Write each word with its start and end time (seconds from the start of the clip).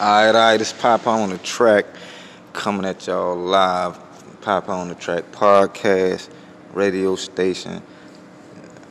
Alright, 0.00 0.32
alright, 0.32 0.60
this 0.60 0.72
Papa 0.72 1.10
on 1.10 1.30
the 1.30 1.38
track 1.38 1.84
coming 2.52 2.86
at 2.86 3.08
y'all 3.08 3.34
live. 3.34 3.98
Papa 4.42 4.70
on 4.70 4.88
the 4.88 4.94
track 4.94 5.24
podcast, 5.32 6.28
radio 6.72 7.16
station. 7.16 7.82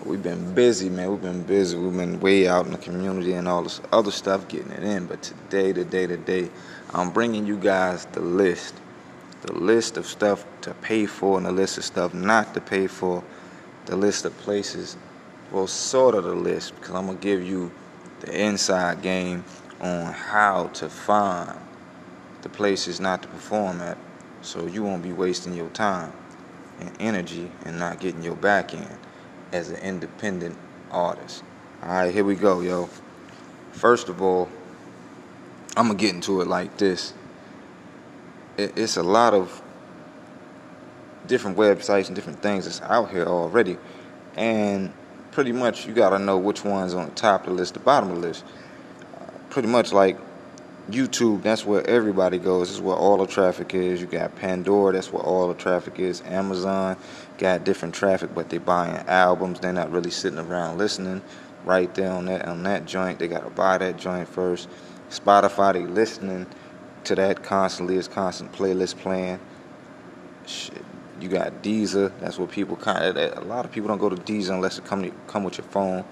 We've 0.03 0.21
been 0.21 0.53
busy, 0.53 0.89
man. 0.89 1.09
We've 1.11 1.21
been 1.21 1.43
busy. 1.43 1.77
We've 1.77 1.95
been 1.95 2.19
way 2.19 2.45
out 2.49 2.65
in 2.65 2.73
the 2.73 2.77
community 2.77 3.31
and 3.31 3.47
all 3.47 3.63
this 3.63 3.79
other 3.93 4.11
stuff 4.11 4.49
getting 4.49 4.69
it 4.73 4.83
in. 4.83 5.05
But 5.05 5.23
today, 5.23 5.71
today, 5.71 6.07
today, 6.07 6.49
I'm 6.93 7.11
bringing 7.11 7.47
you 7.47 7.55
guys 7.55 8.03
the 8.07 8.19
list. 8.19 8.75
The 9.43 9.53
list 9.53 9.95
of 9.95 10.05
stuff 10.05 10.45
to 10.63 10.73
pay 10.73 11.05
for 11.05 11.37
and 11.37 11.45
the 11.45 11.53
list 11.53 11.77
of 11.77 11.85
stuff 11.85 12.13
not 12.13 12.53
to 12.53 12.59
pay 12.59 12.87
for. 12.87 13.23
The 13.85 13.95
list 13.95 14.25
of 14.25 14.37
places, 14.39 14.97
well, 15.53 15.67
sort 15.67 16.15
of 16.15 16.25
the 16.25 16.35
list, 16.35 16.75
because 16.75 16.95
I'm 16.95 17.05
going 17.05 17.17
to 17.17 17.23
give 17.23 17.41
you 17.41 17.71
the 18.19 18.45
inside 18.45 19.01
game 19.01 19.45
on 19.81 20.13
how 20.13 20.67
to 20.67 20.89
find 20.89 21.59
the 22.41 22.49
places 22.49 22.99
not 22.99 23.21
to 23.21 23.27
perform 23.27 23.81
at 23.81 23.97
so 24.41 24.65
you 24.65 24.83
won't 24.83 25.03
be 25.03 25.11
wasting 25.11 25.53
your 25.53 25.69
time 25.69 26.11
and 26.79 26.95
energy 26.99 27.51
and 27.65 27.77
not 27.79 27.99
getting 27.99 28.23
your 28.23 28.35
back 28.35 28.73
in 28.73 28.87
as 29.51 29.69
an 29.69 29.77
independent 29.77 30.57
artist. 30.91 31.43
All 31.81 31.89
right, 31.89 32.13
here 32.13 32.23
we 32.23 32.35
go, 32.35 32.61
yo. 32.61 32.89
First 33.71 34.09
of 34.09 34.21
all, 34.21 34.49
I'm 35.75 35.87
gonna 35.87 35.99
get 35.99 36.13
into 36.15 36.41
it 36.41 36.47
like 36.47 36.77
this. 36.77 37.13
It's 38.57 38.97
a 38.97 39.03
lot 39.03 39.33
of 39.33 39.61
different 41.27 41.57
websites 41.57 42.07
and 42.07 42.15
different 42.15 42.41
things 42.41 42.65
that's 42.65 42.81
out 42.81 43.11
here 43.11 43.25
already, 43.25 43.77
and 44.35 44.91
pretty 45.31 45.51
much 45.51 45.85
you 45.85 45.93
gotta 45.93 46.17
know 46.17 46.37
which 46.37 46.63
one's 46.63 46.95
on 46.95 47.05
the 47.05 47.15
top 47.15 47.41
of 47.41 47.49
the 47.49 47.53
list, 47.53 47.75
the 47.75 47.79
bottom 47.79 48.09
of 48.09 48.15
the 48.15 48.27
list 48.27 48.43
pretty 49.49 49.67
much 49.67 49.93
like 49.93 50.17
YouTube, 50.89 51.43
that's 51.43 51.65
where 51.65 51.85
everybody 51.85 52.37
goes. 52.37 52.69
This 52.69 52.77
is 52.77 52.81
where 52.81 52.95
all 52.95 53.17
the 53.17 53.27
traffic 53.27 53.73
is. 53.73 53.99
You 53.99 54.07
got 54.07 54.35
Pandora, 54.37 54.93
that's 54.93 55.11
where 55.11 55.21
all 55.21 55.47
the 55.49 55.53
traffic 55.53 55.99
is. 55.99 56.21
Amazon 56.21 56.95
got 57.37 57.65
different 57.65 57.93
traffic, 57.93 58.33
but 58.33 58.49
they're 58.49 58.59
buying 58.59 58.95
albums. 59.07 59.59
They're 59.59 59.73
not 59.73 59.91
really 59.91 60.11
sitting 60.11 60.39
around 60.39 60.77
listening. 60.77 61.21
Right 61.65 61.93
there 61.95 62.11
on 62.11 62.25
that 62.25 62.47
on 62.47 62.63
that 62.63 62.85
joint, 62.85 63.19
they 63.19 63.27
gotta 63.27 63.49
buy 63.49 63.77
that 63.79 63.97
joint 63.97 64.29
first. 64.29 64.69
Spotify, 65.09 65.73
they 65.73 65.85
listening 65.85 66.45
to 67.03 67.15
that 67.15 67.43
constantly. 67.43 67.97
It's 67.97 68.07
constant 68.07 68.53
playlist 68.53 68.97
playing. 68.97 69.39
Shit. 70.45 70.85
You 71.19 71.27
got 71.27 71.61
Deezer. 71.63 72.13
That's 72.21 72.37
what 72.39 72.51
people 72.51 72.77
kind 72.77 73.03
of. 73.03 73.37
A 73.37 73.41
lot 73.41 73.65
of 73.65 73.71
people 73.71 73.89
don't 73.89 73.97
go 73.97 74.07
to 74.07 74.15
Deezer 74.15 74.51
unless 74.51 74.77
it 74.77 74.85
come 74.85 75.11
come 75.27 75.43
with 75.43 75.57
your 75.57 75.67
phone, 75.67 76.05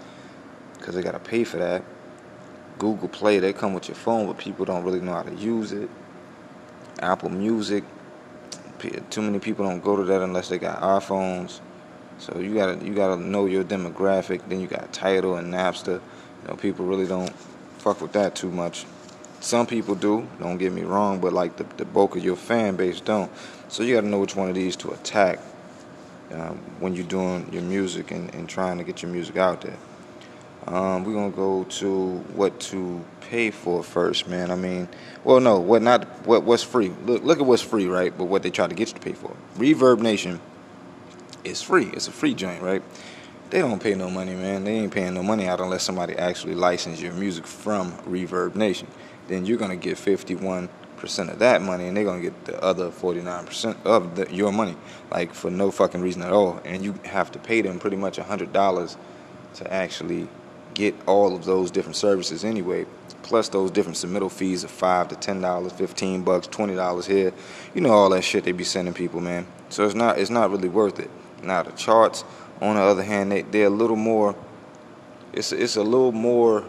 because 0.78 0.96
they 0.96 1.02
gotta 1.02 1.20
pay 1.20 1.46
for 1.46 1.58
that. 1.58 1.84
Google 2.78 3.08
Play, 3.08 3.40
they 3.40 3.54
come 3.54 3.74
with 3.74 3.88
your 3.88 3.96
phone, 3.96 4.28
but 4.28 4.38
people 4.38 4.66
don't 4.66 4.84
really 4.84 5.02
know 5.02 5.14
how 5.14 5.24
to 5.24 5.36
use 5.36 5.72
it. 5.72 5.90
Apple 7.02 7.30
Music, 7.30 7.84
too 9.10 9.22
many 9.22 9.40
people 9.40 9.66
don't 9.66 9.84
go 9.84 9.96
to 9.96 10.04
that 10.04 10.22
unless 10.22 10.50
they 10.50 10.58
got 10.58 10.82
iPhones. 10.82 11.60
So 12.18 12.40
you 12.40 12.54
gotta 12.54 12.84
you 12.84 12.94
gotta 12.94 13.18
know 13.18 13.46
your 13.46 13.64
demographic. 13.64 14.48
Then 14.48 14.62
you 14.62 14.68
got 14.68 14.92
Tidal 14.94 15.36
and 15.36 15.54
Napster. 15.54 16.02
You 16.42 16.48
know, 16.48 16.56
people 16.56 16.86
really 16.86 17.08
don't 17.08 17.34
fuck 17.78 18.02
with 18.02 18.14
that 18.14 18.36
too 18.36 18.52
much. 18.52 18.86
Some 19.42 19.68
people 19.68 19.96
do, 19.96 20.28
don't 20.40 20.58
get 20.58 20.72
me 20.72 20.84
wrong, 20.84 21.20
but 21.20 21.34
like 21.34 21.58
the, 21.58 21.66
the 21.78 21.86
bulk 21.86 22.16
of 22.16 22.24
your 22.24 22.36
fan 22.36 22.76
base 22.76 23.02
don't. 23.02 23.32
So 23.68 23.84
you 23.84 23.96
gotta 23.96 24.08
know 24.08 24.20
which 24.20 24.36
one 24.36 24.50
of 24.50 24.56
these 24.56 24.76
to 24.78 24.92
attack 24.92 25.40
um, 26.32 26.58
when 26.80 26.96
you're 26.96 27.06
doing 27.06 27.48
your 27.52 27.62
music 27.62 28.12
and, 28.12 28.34
and 28.34 28.48
trying 28.50 28.78
to 28.78 28.84
get 28.84 29.02
your 29.02 29.12
music 29.12 29.38
out 29.38 29.62
there. 29.62 29.78
Um, 30.68 31.04
we're 31.04 31.14
gonna 31.14 31.30
go 31.30 31.64
to 31.64 32.18
what 32.34 32.60
to 32.62 33.04
pay 33.22 33.52
for 33.52 33.84
first, 33.84 34.28
man. 34.28 34.50
I 34.50 34.56
mean, 34.56 34.88
well, 35.24 35.40
no, 35.40 35.60
what 35.60 35.84
not? 35.84 36.06
What 36.26 36.44
what's 36.44 36.64
free? 36.64 36.92
Look, 37.06 37.24
look 37.24 37.40
at 37.40 37.46
what's 37.46 37.62
free, 37.62 37.86
right? 37.86 38.16
But 38.18 38.26
what 38.26 38.42
they 38.42 38.50
try 38.50 38.66
to 38.66 38.74
get 38.74 38.88
you 38.88 38.96
to 38.96 39.00
pay 39.00 39.14
for. 39.14 39.36
Reverb 39.58 40.00
Nation 40.00 40.40
is 41.44 41.62
free. 41.62 41.86
It's 41.94 42.08
a 42.08 42.12
free 42.12 42.34
joint, 42.34 42.64
right? 42.64 42.82
They 43.52 43.60
don't 43.60 43.82
pay 43.82 43.94
no 43.94 44.10
money, 44.10 44.34
man. 44.34 44.64
They 44.64 44.72
ain't 44.72 44.92
paying 44.92 45.14
no 45.14 45.22
money 45.22 45.46
out 45.48 45.62
unless 45.62 45.84
somebody 45.84 46.16
actually 46.16 46.56
license 46.56 47.00
your 47.00 47.14
music 47.14 47.46
from 47.46 47.92
Reverb 48.00 48.56
Nation. 48.56 48.88
Then 49.28 49.46
you're 49.46 49.60
gonna 49.60 49.76
get 49.76 50.00
51 50.00 50.68
percent 50.98 51.30
of 51.30 51.38
that 51.40 51.62
money, 51.62 51.88
and 51.88 51.96
they're 51.96 52.06
gonna 52.06 52.22
get 52.22 52.46
the 52.46 52.60
other 52.64 52.90
49 52.90 53.46
percent 53.46 53.78
of 53.86 54.16
the, 54.16 54.34
your 54.34 54.52
money, 54.52 54.76
like 55.12 55.36
for 55.36 55.52
no 55.52 55.70
fucking 55.70 56.02
reason 56.02 56.24
at 56.24 56.32
all. 56.32 56.60
And 56.66 56.84
you 56.84 56.96
have 57.06 57.32
to 57.34 57.40
pay 57.40 57.62
them 57.62 57.78
pretty 57.78 57.98
much 57.98 58.18
a 58.18 58.24
hundred 58.24 58.52
dollars 58.52 58.98
to 59.56 59.72
actually 59.72 60.28
get 60.76 60.94
all 61.08 61.36
of 61.36 61.46
those 61.46 61.72
different 61.72 61.96
services 61.96 62.46
anyway, 62.46 62.86
plus 63.24 63.50
those 63.50 63.72
different 63.72 63.98
submittal 63.98 64.32
fees 64.32 64.64
of 64.64 64.70
five 64.70 65.08
to 65.08 65.16
ten 65.16 65.42
dollars, 65.42 65.72
fifteen 65.72 66.22
bucks, 66.22 66.46
twenty 66.46 66.76
dollars 66.76 67.08
here. 67.08 67.34
You 67.74 67.82
know 67.82 67.92
all 67.92 68.10
that 68.12 68.24
shit 68.24 68.44
they 68.44 68.52
be 68.52 68.64
sending 68.64 68.94
people, 68.94 69.22
man. 69.22 69.48
So 69.70 69.86
it's 69.86 69.96
not 69.96 70.20
it's 70.20 70.30
not 70.30 70.52
really 70.52 70.70
worth 70.70 71.00
it. 71.00 71.10
Now 71.42 71.64
the 71.64 71.72
charts, 71.72 72.24
on 72.62 72.76
the 72.76 72.82
other 72.82 73.04
hand, 73.04 73.32
they 73.32 73.42
they're 73.42 73.68
a 73.68 73.70
little 73.72 73.96
more. 73.96 74.36
It's 75.34 75.52
it's 75.52 75.78
a 75.78 75.84
little 75.84 76.12
more 76.12 76.64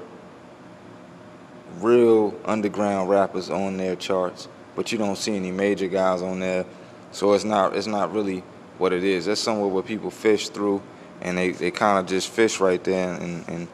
real 1.81 2.35
underground 2.47 3.11
rappers 3.11 3.51
on 3.51 3.77
their 3.77 3.97
charts, 3.97 4.49
but 4.75 4.91
you 4.93 4.99
don't 4.99 5.17
see 5.19 5.37
any 5.37 5.51
major 5.51 5.89
guys 5.89 6.23
on 6.23 6.41
there. 6.41 6.65
So 7.13 7.35
it's 7.35 7.45
not 7.45 7.77
it's 7.77 7.87
not 7.87 8.13
really 8.13 8.43
what 8.79 8.93
it 8.93 9.05
is. 9.05 9.27
That's 9.27 9.41
somewhere 9.41 9.69
where 9.69 9.83
people 9.83 10.11
fish 10.11 10.49
through 10.49 10.83
and 11.21 11.39
they, 11.39 11.51
they 11.51 11.71
kind 11.71 11.99
of 11.99 12.07
just 12.07 12.29
fish 12.29 12.61
right 12.61 12.83
there 12.85 13.15
and, 13.15 13.49
and 13.49 13.69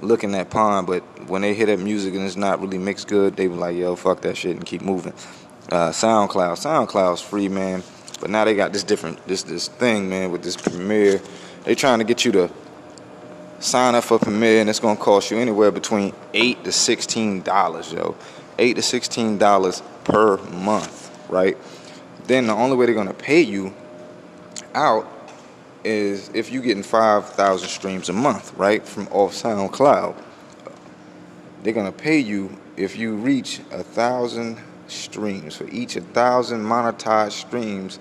looking 0.00 0.34
at 0.34 0.50
pond, 0.50 0.86
but 0.86 1.02
when 1.28 1.42
they 1.42 1.54
hear 1.54 1.66
that 1.66 1.78
music 1.78 2.14
and 2.14 2.24
it's 2.24 2.36
not 2.36 2.60
really 2.60 2.78
mixed 2.78 3.08
good, 3.08 3.36
they 3.36 3.46
be 3.46 3.54
like, 3.54 3.76
yo, 3.76 3.96
fuck 3.96 4.20
that 4.22 4.36
shit 4.36 4.56
and 4.56 4.64
keep 4.64 4.82
moving. 4.82 5.12
Uh, 5.70 5.90
SoundCloud, 5.90 6.56
SoundCloud's 6.56 7.20
free, 7.20 7.48
man, 7.48 7.82
but 8.20 8.30
now 8.30 8.44
they 8.44 8.54
got 8.54 8.72
this 8.72 8.82
different, 8.82 9.24
this 9.26 9.42
this 9.42 9.68
thing, 9.68 10.08
man, 10.08 10.30
with 10.30 10.42
this 10.42 10.56
Premier. 10.56 11.20
They 11.64 11.74
trying 11.74 11.98
to 11.98 12.04
get 12.04 12.24
you 12.24 12.32
to 12.32 12.50
sign 13.60 13.94
up 13.94 14.04
for 14.04 14.18
Premier, 14.18 14.60
and 14.60 14.70
it's 14.70 14.80
gonna 14.80 14.98
cost 14.98 15.30
you 15.30 15.38
anywhere 15.38 15.70
between 15.70 16.14
eight 16.32 16.64
to 16.64 16.72
sixteen 16.72 17.42
dollars, 17.42 17.92
yo, 17.92 18.16
eight 18.58 18.76
to 18.76 18.82
sixteen 18.82 19.36
dollars 19.36 19.82
per 20.04 20.38
month, 20.38 21.10
right? 21.28 21.56
Then 22.24 22.46
the 22.46 22.54
only 22.54 22.76
way 22.76 22.86
they're 22.86 22.94
gonna 22.94 23.12
pay 23.12 23.40
you 23.40 23.74
out 24.74 25.06
is 25.84 26.30
if 26.34 26.50
you're 26.50 26.62
getting 26.62 26.82
5,000 26.82 27.68
streams 27.68 28.08
a 28.08 28.12
month, 28.12 28.54
right, 28.54 28.86
from 28.86 29.08
off 29.08 29.34
SoundCloud, 29.34 30.22
they're 31.62 31.72
going 31.72 31.90
to 31.90 31.98
pay 31.98 32.18
you 32.18 32.56
if 32.76 32.96
you 32.96 33.14
reach 33.16 33.60
a 33.70 33.82
thousand 33.82 34.58
streams. 34.86 35.56
For 35.56 35.68
each 35.68 35.96
a 35.96 36.00
thousand 36.00 36.62
monetized 36.62 37.32
streams, 37.32 37.98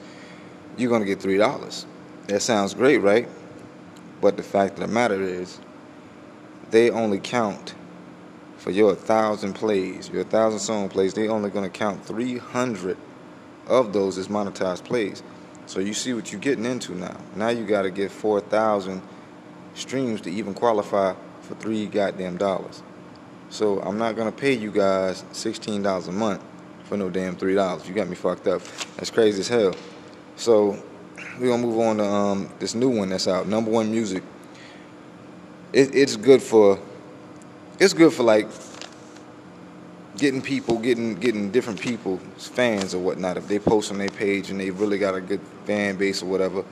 you're 0.78 0.90
going 0.90 1.02
to 1.02 1.08
get 1.08 1.20
$3. 1.20 1.86
That 2.28 2.42
sounds 2.42 2.74
great, 2.74 2.98
right? 2.98 3.28
But 4.22 4.38
the 4.38 4.44
fact 4.44 4.76
of 4.76 4.80
the 4.82 4.88
matter 4.88 5.22
is, 5.22 5.60
they 6.72 6.90
only 6.90 7.20
count 7.20 7.76
for 8.58 8.72
your 8.72 8.96
thousand 8.96 9.54
plays, 9.54 10.10
your 10.10 10.24
thousand 10.24 10.60
song 10.60 10.90
plays, 10.90 11.14
they 11.14 11.30
only 11.30 11.50
going 11.50 11.64
to 11.64 11.70
count 11.70 12.06
300 12.06 12.98
of 13.68 13.94
those 13.94 14.18
as 14.18 14.28
monetized 14.28 14.84
plays. 14.84 15.24
So 15.68 15.80
you 15.80 15.94
see 15.94 16.14
what 16.14 16.32
you're 16.32 16.42
getting 16.42 16.66
into 16.66 16.96
now. 16.96 17.18
Now 17.36 17.50
you 17.50 17.66
got 17.66 17.84
to 17.84 17.92
get 17.92 18.12
4,000 18.12 19.02
streams 19.76 20.22
to 20.22 20.32
even 20.32 20.54
qualify 20.54 21.14
for 21.42 21.56
three 21.56 21.86
goddamn 21.86 22.38
dollars. 22.38 22.82
So 23.50 23.80
I'm 23.82 23.98
not 23.98 24.16
gonna 24.16 24.32
pay 24.32 24.54
you 24.54 24.72
guys 24.72 25.24
$16 25.32 26.08
a 26.08 26.12
month 26.12 26.44
for 26.84 26.98
no 26.98 27.10
damn 27.10 27.36
three 27.38 27.56
dollars. 27.56 27.88
You 27.88 27.94
got 27.94 28.10
me 28.10 28.16
fucked 28.16 28.48
up. 28.48 28.62
That's 28.98 29.10
crazy 29.10 29.40
as 29.40 29.48
hell. 29.48 29.74
So 30.36 30.82
we're 31.40 31.50
gonna 31.50 31.62
move 31.62 31.80
on 31.80 31.98
to 31.98 32.06
um, 32.06 32.50
this 32.60 32.76
new 32.76 32.90
one 32.90 33.10
that's 33.10 33.28
out, 33.28 33.48
number 33.48 33.72
one 33.72 33.92
music. 33.92 34.24
It, 35.72 35.96
it's 35.96 36.18
good 36.18 36.42
for 36.42 36.80
it's 37.80 37.94
good 37.94 38.12
for 38.12 38.24
like 38.24 38.50
getting 40.18 40.42
people, 40.42 40.78
getting 40.80 41.16
getting 41.16 41.52
different 41.52 41.80
people, 41.80 42.18
fans 42.38 42.94
or 42.94 43.00
whatnot. 43.00 43.38
If 43.38 43.48
they 43.48 43.60
post 43.60 43.92
on 43.92 43.98
their 43.98 44.10
page 44.10 44.50
and 44.50 44.60
they 44.60 44.72
really 44.72 44.98
got 44.98 45.16
a 45.16 45.22
good 45.22 45.42
fan 45.66 45.98
base 45.98 46.22
or 46.22 46.26
whatever. 46.26 46.64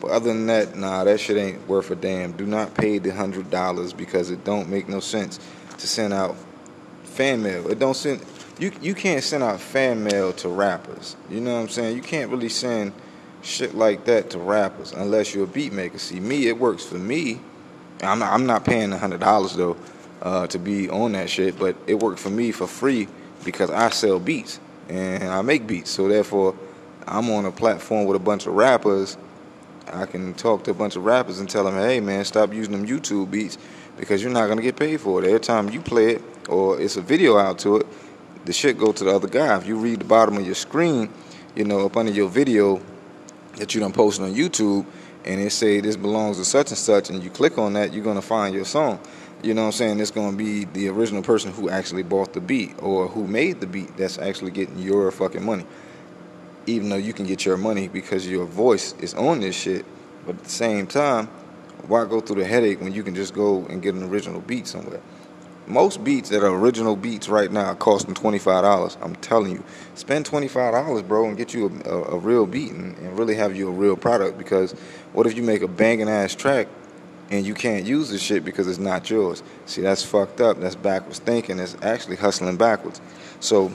But 0.00 0.12
other 0.12 0.28
than 0.28 0.46
that, 0.46 0.76
nah, 0.76 1.04
that 1.04 1.20
shit 1.20 1.36
ain't 1.36 1.68
worth 1.68 1.90
a 1.90 1.94
damn. 1.94 2.32
Do 2.32 2.46
not 2.46 2.74
pay 2.74 2.98
the 2.98 3.10
hundred 3.10 3.50
dollars 3.50 3.92
because 3.92 4.30
it 4.30 4.44
don't 4.44 4.68
make 4.68 4.88
no 4.88 5.00
sense 5.00 5.38
to 5.78 5.86
send 5.86 6.12
out 6.12 6.36
fan 7.04 7.42
mail. 7.42 7.70
It 7.70 7.78
don't 7.78 7.96
send 7.96 8.24
you 8.58 8.72
you 8.80 8.94
can't 8.94 9.22
send 9.22 9.42
out 9.42 9.60
fan 9.60 10.02
mail 10.04 10.32
to 10.34 10.48
rappers. 10.48 11.16
You 11.28 11.40
know 11.40 11.54
what 11.54 11.60
I'm 11.60 11.68
saying? 11.68 11.96
You 11.96 12.02
can't 12.02 12.30
really 12.30 12.48
send 12.48 12.92
shit 13.42 13.74
like 13.74 14.04
that 14.04 14.30
to 14.30 14.38
rappers 14.38 14.92
unless 14.92 15.34
you're 15.34 15.44
a 15.44 15.48
beat 15.48 15.72
maker. 15.72 15.98
See 15.98 16.20
me, 16.20 16.48
it 16.48 16.58
works 16.58 16.84
for 16.84 16.98
me. 16.98 17.40
I'm 18.02 18.18
not, 18.18 18.32
I'm 18.32 18.46
not 18.46 18.64
paying 18.64 18.92
a 18.92 18.98
hundred 18.98 19.20
dollars 19.20 19.54
though 19.54 19.76
uh, 20.22 20.46
to 20.48 20.58
be 20.58 20.90
on 20.90 21.12
that 21.12 21.30
shit, 21.30 21.58
but 21.58 21.76
it 21.86 21.94
worked 21.94 22.18
for 22.18 22.30
me 22.30 22.52
for 22.52 22.66
free 22.66 23.08
because 23.44 23.70
I 23.70 23.90
sell 23.90 24.20
beats 24.20 24.60
and 24.88 25.24
I 25.24 25.42
make 25.42 25.66
beats. 25.66 25.90
So 25.90 26.08
therefore, 26.08 26.54
I'm 27.06 27.30
on 27.30 27.44
a 27.46 27.52
platform 27.52 28.06
with 28.06 28.16
a 28.16 28.24
bunch 28.24 28.46
of 28.46 28.54
rappers. 28.54 29.16
I 29.92 30.06
can 30.06 30.34
talk 30.34 30.64
to 30.64 30.70
a 30.70 30.74
bunch 30.74 30.96
of 30.96 31.04
rappers 31.04 31.40
and 31.40 31.48
tell 31.48 31.64
them, 31.64 31.74
hey 31.74 32.00
man, 32.00 32.24
stop 32.24 32.52
using 32.52 32.72
them 32.72 32.86
YouTube 32.86 33.30
beats 33.30 33.58
because 33.96 34.22
you're 34.22 34.32
not 34.32 34.48
gonna 34.48 34.62
get 34.62 34.76
paid 34.76 35.00
for 35.00 35.22
it. 35.22 35.26
Every 35.26 35.40
time 35.40 35.70
you 35.70 35.80
play 35.80 36.10
it 36.14 36.22
or 36.48 36.80
it's 36.80 36.96
a 36.96 37.02
video 37.02 37.38
out 37.38 37.58
to 37.60 37.76
it, 37.76 37.86
the 38.44 38.52
shit 38.52 38.78
go 38.78 38.92
to 38.92 39.04
the 39.04 39.14
other 39.14 39.28
guy. 39.28 39.56
If 39.56 39.66
you 39.66 39.76
read 39.76 40.00
the 40.00 40.04
bottom 40.04 40.36
of 40.36 40.46
your 40.46 40.54
screen, 40.54 41.10
you 41.54 41.64
know, 41.64 41.86
up 41.86 41.96
under 41.96 42.12
your 42.12 42.28
video 42.28 42.80
that 43.56 43.74
you 43.74 43.80
done 43.80 43.92
posted 43.92 44.24
on 44.24 44.34
YouTube, 44.34 44.86
and 45.24 45.40
it 45.40 45.50
say 45.50 45.80
this 45.80 45.96
belongs 45.96 46.38
to 46.38 46.44
such 46.44 46.70
and 46.70 46.78
such, 46.78 47.10
and 47.10 47.22
you 47.22 47.30
click 47.30 47.58
on 47.58 47.74
that, 47.74 47.92
you're 47.92 48.04
gonna 48.04 48.22
find 48.22 48.54
your 48.54 48.64
song. 48.64 48.98
You 49.42 49.54
know 49.54 49.62
what 49.62 49.66
I'm 49.68 49.72
saying? 49.72 50.00
It's 50.00 50.10
gonna 50.10 50.36
be 50.36 50.66
the 50.66 50.88
original 50.88 51.22
person 51.22 51.50
who 51.52 51.70
actually 51.70 52.02
bought 52.02 52.34
the 52.34 52.42
beat 52.42 52.74
or 52.82 53.08
who 53.08 53.26
made 53.26 53.60
the 53.60 53.66
beat 53.66 53.96
that's 53.96 54.18
actually 54.18 54.50
getting 54.50 54.78
your 54.78 55.10
fucking 55.10 55.42
money. 55.42 55.64
Even 56.66 56.90
though 56.90 56.96
you 56.96 57.14
can 57.14 57.24
get 57.24 57.46
your 57.46 57.56
money 57.56 57.88
because 57.88 58.28
your 58.28 58.44
voice 58.44 58.92
is 59.00 59.14
on 59.14 59.40
this 59.40 59.56
shit, 59.56 59.86
but 60.26 60.36
at 60.36 60.44
the 60.44 60.50
same 60.50 60.86
time, 60.86 61.26
why 61.88 62.04
go 62.04 62.20
through 62.20 62.42
the 62.42 62.44
headache 62.44 62.82
when 62.82 62.92
you 62.92 63.02
can 63.02 63.14
just 63.14 63.32
go 63.32 63.64
and 63.70 63.80
get 63.80 63.94
an 63.94 64.02
original 64.02 64.42
beat 64.42 64.66
somewhere? 64.66 65.00
Most 65.66 66.04
beats 66.04 66.28
that 66.28 66.42
are 66.42 66.54
original 66.54 66.94
beats 66.94 67.30
right 67.30 67.50
now 67.50 67.66
are 67.66 67.74
costing 67.74 68.12
twenty 68.12 68.38
five 68.38 68.62
dollars. 68.62 68.98
I'm 69.00 69.16
telling 69.16 69.52
you, 69.52 69.64
spend 69.94 70.26
twenty 70.26 70.48
five 70.48 70.74
dollars, 70.74 71.00
bro, 71.00 71.26
and 71.26 71.38
get 71.38 71.54
you 71.54 71.80
a, 71.86 71.88
a, 71.88 72.02
a 72.16 72.18
real 72.18 72.44
beat 72.44 72.72
and, 72.72 72.94
and, 72.98 73.18
really 73.18 73.36
have 73.36 73.56
you 73.56 73.68
a 73.68 73.72
real 73.72 73.96
product. 73.96 74.36
Because 74.36 74.72
what 75.14 75.26
if 75.26 75.34
you 75.34 75.42
make 75.42 75.62
a 75.62 75.68
banging 75.68 76.10
ass 76.10 76.34
track 76.34 76.68
and 77.30 77.46
you 77.46 77.54
can't 77.54 77.86
use 77.86 78.08
the 78.08 78.18
shit 78.18 78.44
because 78.44 78.66
it's 78.66 78.78
not 78.78 79.08
yours? 79.08 79.42
See, 79.66 79.82
that's 79.82 80.02
fucked 80.02 80.40
up. 80.40 80.60
That's 80.60 80.74
backwards 80.74 81.18
thinking. 81.20 81.58
That's 81.58 81.76
actually 81.82 82.16
hustling 82.16 82.56
backwards. 82.56 83.00
So, 83.40 83.72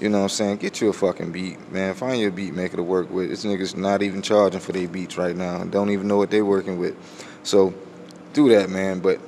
you 0.00 0.08
know 0.08 0.18
what 0.18 0.24
I'm 0.24 0.28
saying? 0.30 0.56
Get 0.58 0.80
you 0.80 0.90
a 0.90 0.92
fucking 0.92 1.32
beat, 1.32 1.72
man. 1.72 1.94
Find 1.94 2.20
your 2.20 2.30
beat 2.30 2.54
maker 2.54 2.76
to 2.76 2.82
work 2.82 3.10
with. 3.10 3.30
This 3.30 3.44
nigga's 3.44 3.74
not 3.74 4.02
even 4.02 4.22
charging 4.22 4.60
for 4.60 4.72
their 4.72 4.88
beats 4.88 5.16
right 5.16 5.34
now. 5.34 5.64
Don't 5.64 5.90
even 5.90 6.06
know 6.06 6.16
what 6.16 6.30
they're 6.30 6.44
working 6.44 6.78
with. 6.78 6.96
So, 7.42 7.74
do 8.34 8.48
that, 8.50 8.70
man. 8.70 9.00
But 9.00 9.20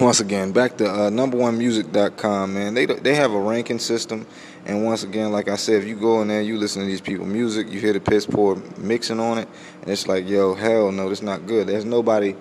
once 0.00 0.18
again, 0.20 0.52
back 0.52 0.76
to 0.78 0.90
uh, 0.90 1.10
number1music.com, 1.10 2.54
man. 2.54 2.74
They 2.74 2.86
they 2.86 3.14
have 3.14 3.32
a 3.32 3.38
ranking 3.38 3.78
system, 3.78 4.26
and 4.66 4.84
once 4.84 5.04
again, 5.04 5.30
like 5.30 5.48
I 5.48 5.54
said, 5.54 5.82
if 5.82 5.88
you 5.88 5.94
go 5.94 6.20
in 6.20 6.28
there, 6.28 6.42
you 6.42 6.58
listen 6.58 6.82
to 6.82 6.86
these 6.86 7.00
people 7.00 7.26
music, 7.26 7.70
you 7.70 7.78
hear 7.78 7.92
the 7.92 8.00
piss 8.00 8.26
poor 8.26 8.56
mixing 8.76 9.20
on 9.20 9.38
it, 9.38 9.48
and 9.82 9.90
it's 9.90 10.08
like, 10.08 10.28
yo, 10.28 10.54
hell 10.54 10.90
no, 10.90 11.08
that's 11.08 11.22
not 11.22 11.46
good. 11.46 11.68
There's 11.68 11.84
nobody 11.84 12.34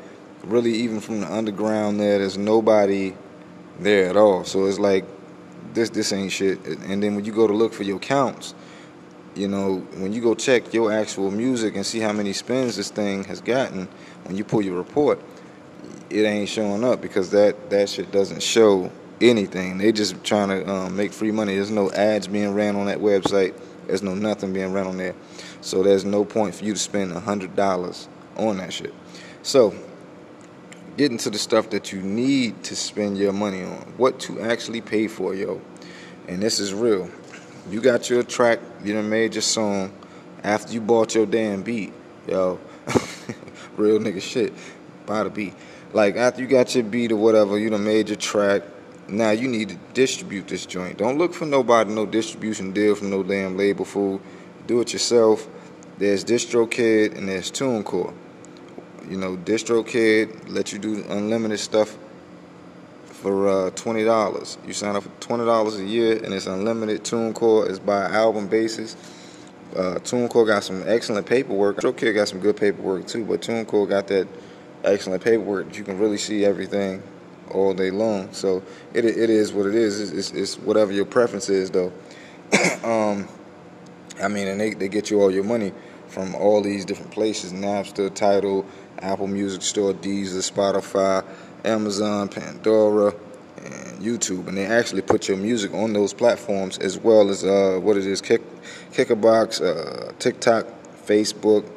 really 0.44 0.74
even 0.74 1.00
from 1.00 1.22
the 1.22 1.32
underground 1.32 2.00
there. 2.00 2.20
There's 2.20 2.38
nobody 2.38 3.16
there 3.80 4.10
at 4.10 4.18
all. 4.18 4.44
So 4.44 4.66
it's 4.66 4.80
like 4.80 5.06
this 5.74 5.90
this 5.90 6.14
ain't 6.14 6.32
shit. 6.32 6.66
And 6.66 7.02
then 7.02 7.16
when 7.16 7.26
you 7.26 7.32
go 7.32 7.48
to 7.48 7.54
look 7.54 7.74
for 7.74 7.84
your 7.84 8.00
counts, 8.00 8.54
you 9.36 9.48
know, 9.48 9.78
when 9.98 10.14
you 10.14 10.22
go 10.22 10.36
check 10.36 10.74
your 10.74 10.92
actual 10.92 11.32
music 11.32 11.76
and 11.76 11.86
see 11.86 12.00
how 12.00 12.14
many 12.14 12.34
spins 12.34 12.76
this 12.76 12.92
thing 12.92 13.24
has 13.26 13.42
gotten, 13.42 13.88
when 14.26 14.38
you 14.38 14.44
pull 14.44 14.62
your 14.62 14.76
report 14.76 15.20
it 16.14 16.26
ain't 16.26 16.48
showing 16.48 16.84
up 16.84 17.02
because 17.02 17.32
that 17.32 17.70
that 17.72 17.90
shit 17.90 18.12
doesn't 18.12 18.44
show 18.44 18.92
anything. 19.20 19.78
They 19.80 19.92
just 19.92 20.24
trying 20.24 20.50
to 20.50 20.70
um, 20.70 20.96
make 20.96 21.12
free 21.12 21.32
money. 21.32 21.56
There's 21.56 21.72
no 21.72 21.92
ads 21.92 22.28
being 22.28 22.54
ran 22.54 22.76
on 22.76 22.86
that 22.86 23.00
website. 23.00 23.60
There's 23.88 24.04
no 24.04 24.14
nothing 24.14 24.54
being 24.54 24.74
ran 24.74 24.88
on 24.88 24.98
there. 24.98 25.16
So 25.62 25.82
there's 25.82 26.06
no 26.06 26.24
point 26.24 26.56
for 26.56 26.66
you 26.66 26.74
to 26.74 26.80
spend 26.80 27.12
a 27.12 27.20
hundred 27.20 27.56
dollars 27.56 28.08
on 28.38 28.58
that 28.58 28.74
shit. 28.74 28.94
So 29.42 29.74
getting 30.98 31.18
to 31.20 31.30
the 31.30 31.40
stuff 31.40 31.70
that 31.72 31.92
you 31.92 32.02
need 32.02 32.64
to 32.64 32.76
spend 32.76 33.18
your 33.18 33.34
money 33.34 33.64
on, 33.64 33.94
what 33.98 34.20
to 34.22 34.42
actually 34.42 34.82
pay 34.82 35.08
for, 35.08 35.34
yo. 35.34 35.62
And 36.28 36.42
this 36.42 36.60
is 36.60 36.74
real. 36.74 37.10
You 37.70 37.82
got 37.82 38.10
your 38.10 38.24
track, 38.24 38.60
you 38.84 38.94
done 38.94 39.10
made 39.10 39.36
your 39.36 39.42
song 39.42 39.92
after 40.44 40.74
you 40.74 40.82
bought 40.82 41.16
your 41.16 41.26
damn 41.26 41.64
beat, 41.64 41.94
yo. 42.28 42.60
real 43.78 44.00
nigga 44.00 44.22
shit. 44.22 44.54
Buy 45.06 45.24
the 45.24 45.30
beat. 45.30 45.54
Like 45.94 46.16
after 46.16 46.42
you 46.42 46.48
got 46.48 46.74
your 46.76 46.84
beat 46.84 47.12
or 47.12 47.18
whatever, 47.18 47.58
you 47.58 47.70
done 47.70 47.84
made 47.84 48.10
your 48.10 48.18
track. 48.18 48.64
Now 49.08 49.32
you 49.32 49.48
need 49.48 49.70
to 49.70 49.76
distribute 49.94 50.48
this 50.48 50.66
joint. 50.66 50.98
Don't 50.98 51.18
look 51.18 51.34
for 51.34 51.46
nobody, 51.46 51.94
no 51.94 52.06
distribution 52.06 52.72
deal 52.72 52.96
from 52.96 53.10
no 53.10 53.24
damn 53.24 53.58
label 53.58 53.86
fool. 53.86 54.22
Do 54.68 54.82
it 54.82 54.94
yourself. 54.94 55.48
There's 55.98 56.24
DistroKid 56.24 57.18
and 57.18 57.28
there's 57.28 57.52
TuneCore. 57.52 58.14
You 59.10 59.18
know, 59.18 59.36
DistroKid 59.36 60.50
let 60.50 60.72
you 60.72 60.80
do 60.80 61.04
unlimited 61.10 61.60
stuff 61.60 61.98
for 63.06 63.48
uh, 63.48 63.70
twenty 63.72 64.04
dollars. 64.04 64.58
You 64.66 64.74
sign 64.74 64.96
up 64.96 65.04
for 65.04 65.12
twenty 65.20 65.46
dollars 65.46 65.78
a 65.78 65.86
year, 65.86 66.22
and 66.24 66.34
it's 66.34 66.48
unlimited. 66.48 67.04
TuneCore 67.04 67.70
is 67.70 67.80
by 67.80 68.04
album 68.06 68.48
basis. 68.48 68.96
Uh, 69.76 69.96
TuneCore 69.96 70.46
got 70.46 70.64
some 70.64 70.84
excellent 70.86 71.26
paperwork. 71.26 71.78
DistroKid 71.78 72.14
got 72.14 72.28
some 72.28 72.40
good 72.40 72.58
paperwork 72.58 73.08
too, 73.08 73.26
but 73.26 73.42
TuneCore 73.42 73.90
got 73.90 74.08
that 74.08 74.28
excellent 74.84 75.24
paperwork. 75.24 75.68
That 75.68 75.78
you 75.78 75.84
can 75.84 75.98
really 75.98 76.18
see 76.18 76.46
everything 76.46 77.02
all 77.52 77.74
day 77.74 77.92
long. 77.92 78.32
So 78.34 78.64
it 78.94 79.06
it 79.06 79.30
is 79.30 79.54
what 79.54 79.66
it 79.66 79.76
is. 79.76 80.00
It's, 80.00 80.12
it's, 80.12 80.32
it's 80.32 80.56
whatever 80.60 80.92
your 80.92 81.06
preference 81.06 81.50
is, 81.50 81.72
though. 81.72 81.92
um, 82.84 83.28
I 84.22 84.28
mean, 84.28 84.48
and 84.48 84.60
they, 84.60 84.74
they 84.74 84.90
get 84.90 85.10
you 85.10 85.22
all 85.22 85.32
your 85.32 85.44
money 85.44 85.74
from 86.08 86.36
all 86.36 86.62
these 86.62 86.86
different 86.86 87.12
places: 87.12 87.54
Napster, 87.54 88.14
Tidal, 88.14 88.66
Apple 89.00 89.28
Music 89.28 89.62
Store, 89.62 89.94
Deezer, 89.94 90.52
Spotify, 90.52 91.26
Amazon, 91.66 92.30
Pandora, 92.30 93.14
and 93.58 94.02
YouTube. 94.02 94.48
And 94.48 94.58
they 94.58 94.66
actually 94.66 95.02
put 95.02 95.28
your 95.28 95.38
music 95.38 95.74
on 95.74 95.94
those 95.94 96.14
platforms 96.14 96.78
as 96.78 96.98
well 96.98 97.30
as 97.30 97.44
uh, 97.44 97.80
what 97.82 97.98
it 97.98 98.06
is: 98.06 98.22
Kick, 98.22 98.42
Kickerbox, 98.92 99.62
uh, 99.62 100.12
TikTok, 100.20 100.68
Facebook. 101.06 101.70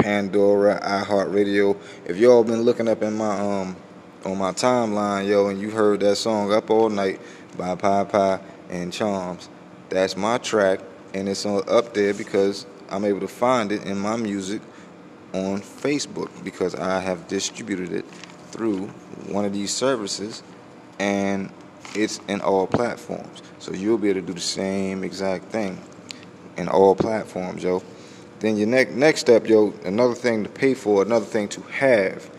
Pandora, 0.00 0.80
iHeartRadio. 0.80 1.76
If 2.06 2.16
y'all 2.16 2.42
been 2.42 2.62
looking 2.62 2.88
up 2.88 3.02
in 3.02 3.18
my 3.18 3.38
um 3.38 3.76
on 4.24 4.38
my 4.38 4.52
timeline, 4.52 5.28
yo, 5.28 5.48
and 5.48 5.60
you 5.60 5.70
heard 5.70 6.00
that 6.00 6.16
song 6.16 6.52
"Up 6.52 6.70
All 6.70 6.88
Night" 6.88 7.20
by 7.58 7.74
Pie 7.74 8.04
Pie 8.04 8.40
and 8.70 8.90
Charms, 8.90 9.50
that's 9.90 10.16
my 10.16 10.38
track, 10.38 10.80
and 11.12 11.28
it's 11.28 11.44
on, 11.44 11.62
up 11.68 11.92
there 11.92 12.14
because 12.14 12.64
I'm 12.88 13.04
able 13.04 13.20
to 13.20 13.28
find 13.28 13.72
it 13.72 13.84
in 13.84 13.98
my 13.98 14.16
music 14.16 14.62
on 15.32 15.60
Facebook 15.60 16.30
because 16.44 16.74
I 16.74 17.00
have 17.00 17.28
distributed 17.28 17.92
it 17.92 18.04
through 18.50 18.86
one 19.28 19.44
of 19.44 19.52
these 19.52 19.72
services, 19.72 20.42
and 20.98 21.50
it's 21.94 22.20
in 22.28 22.40
all 22.40 22.66
platforms. 22.66 23.42
So 23.58 23.72
you'll 23.72 23.98
be 23.98 24.10
able 24.10 24.20
to 24.20 24.26
do 24.26 24.34
the 24.34 24.40
same 24.40 25.04
exact 25.04 25.46
thing 25.46 25.80
in 26.56 26.68
all 26.68 26.94
platforms, 26.94 27.62
yo. 27.62 27.82
Then 28.40 28.56
your 28.56 28.68
next 28.68 28.92
next 28.92 29.20
step, 29.20 29.46
yo, 29.46 29.74
another 29.84 30.14
thing 30.14 30.44
to 30.44 30.50
pay 30.50 30.74
for, 30.74 31.02
another 31.02 31.26
thing 31.26 31.48
to 31.48 31.60
have 31.62 32.30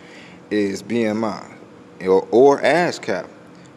is 0.49 0.83
BMI 0.83 1.53
or, 2.01 2.27
or 2.31 2.61
ASCAP. 2.61 3.27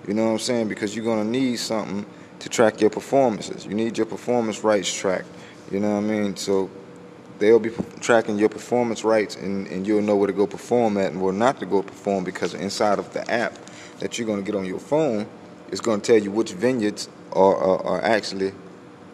You 0.09 0.15
know 0.15 0.27
what 0.27 0.33
I'm 0.33 0.39
saying? 0.39 0.69
Because 0.69 0.95
you're 0.97 1.05
gonna 1.05 1.25
need 1.25 1.57
something 1.57 2.07
to 2.41 2.49
track 2.49 2.81
your 2.81 2.91
performances. 2.91 3.65
You 3.65 3.75
need 3.75 3.97
your 3.97 4.07
performance 4.07 4.65
rights 4.65 4.93
tracked. 4.93 5.29
You 5.71 5.81
know 5.81 5.93
what 5.93 6.05
I 6.05 6.06
mean? 6.06 6.37
So 6.37 6.71
they'll 7.44 7.58
be 7.58 7.70
tracking 8.01 8.39
your 8.39 8.48
performance 8.48 9.05
rights 9.05 9.36
and, 9.36 9.67
and 9.69 9.86
you'll 9.86 10.03
know 10.03 10.17
where 10.17 10.27
to 10.27 10.32
go 10.32 10.46
perform 10.46 10.96
at 10.96 11.13
and 11.13 11.20
where 11.20 11.32
not 11.32 11.60
to 11.60 11.67
go 11.67 11.82
perform 11.82 12.24
because 12.24 12.55
inside 12.55 12.98
of 12.98 13.13
the 13.13 13.31
app 13.31 13.58
that 14.01 14.19
you're 14.19 14.27
going 14.27 14.43
to 14.43 14.51
get 14.51 14.58
on 14.58 14.65
your 14.65 14.79
phone, 14.79 15.27
it's 15.70 15.81
going 15.81 16.01
to 16.01 16.06
tell 16.13 16.22
you 16.22 16.31
which 16.31 16.53
vineyards 16.53 17.08
are, 17.32 17.56
are, 17.56 17.82
are 17.84 18.03
actually 18.03 18.53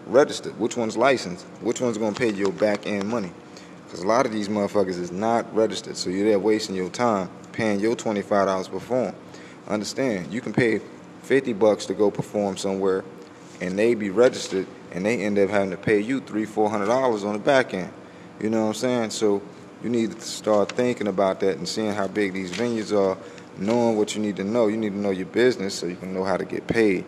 registered, 0.06 0.58
which 0.58 0.76
one's 0.76 0.96
licensed, 0.96 1.44
which 1.60 1.80
one's 1.80 1.98
gonna 1.98 2.14
pay 2.14 2.32
your 2.32 2.52
back 2.52 2.86
end 2.86 3.08
money. 3.08 3.32
Because 3.84 4.02
a 4.02 4.06
lot 4.06 4.26
of 4.26 4.32
these 4.32 4.48
motherfuckers 4.48 4.98
is 4.98 5.10
not 5.10 5.52
registered, 5.54 5.96
so 5.96 6.10
you're 6.10 6.28
there 6.28 6.38
wasting 6.38 6.76
your 6.76 6.90
time 6.90 7.28
paying 7.52 7.80
your 7.80 7.96
$25 7.96 8.64
to 8.64 8.70
perform. 8.70 9.14
Understand, 9.68 10.32
you 10.32 10.40
can 10.40 10.52
pay 10.52 10.80
50 11.22 11.52
bucks 11.54 11.86
to 11.86 11.94
go 11.94 12.10
perform 12.10 12.56
somewhere 12.56 13.04
and 13.60 13.78
they 13.78 13.94
be 13.94 14.10
registered 14.10 14.66
and 14.92 15.04
they 15.04 15.20
end 15.22 15.38
up 15.38 15.50
having 15.50 15.70
to 15.70 15.76
pay 15.76 16.00
you 16.00 16.20
three, 16.20 16.44
four 16.44 16.70
hundred 16.70 16.86
dollars 16.86 17.24
on 17.24 17.34
the 17.34 17.38
back 17.38 17.74
end. 17.74 17.92
You 18.40 18.48
know 18.48 18.62
what 18.62 18.68
I'm 18.68 18.74
saying? 18.74 19.10
So 19.10 19.42
you 19.82 19.90
need 19.90 20.12
to 20.12 20.20
start 20.20 20.72
thinking 20.72 21.08
about 21.08 21.40
that 21.40 21.58
and 21.58 21.68
seeing 21.68 21.92
how 21.92 22.08
big 22.08 22.32
these 22.32 22.50
venues 22.50 22.96
are, 22.96 23.18
knowing 23.58 23.96
what 23.96 24.14
you 24.14 24.22
need 24.22 24.36
to 24.36 24.44
know. 24.44 24.66
You 24.66 24.76
need 24.76 24.92
to 24.92 24.98
know 24.98 25.10
your 25.10 25.26
business 25.26 25.74
so 25.74 25.86
you 25.86 25.96
can 25.96 26.14
know 26.14 26.24
how 26.24 26.36
to 26.36 26.44
get 26.44 26.66
paid. 26.66 27.04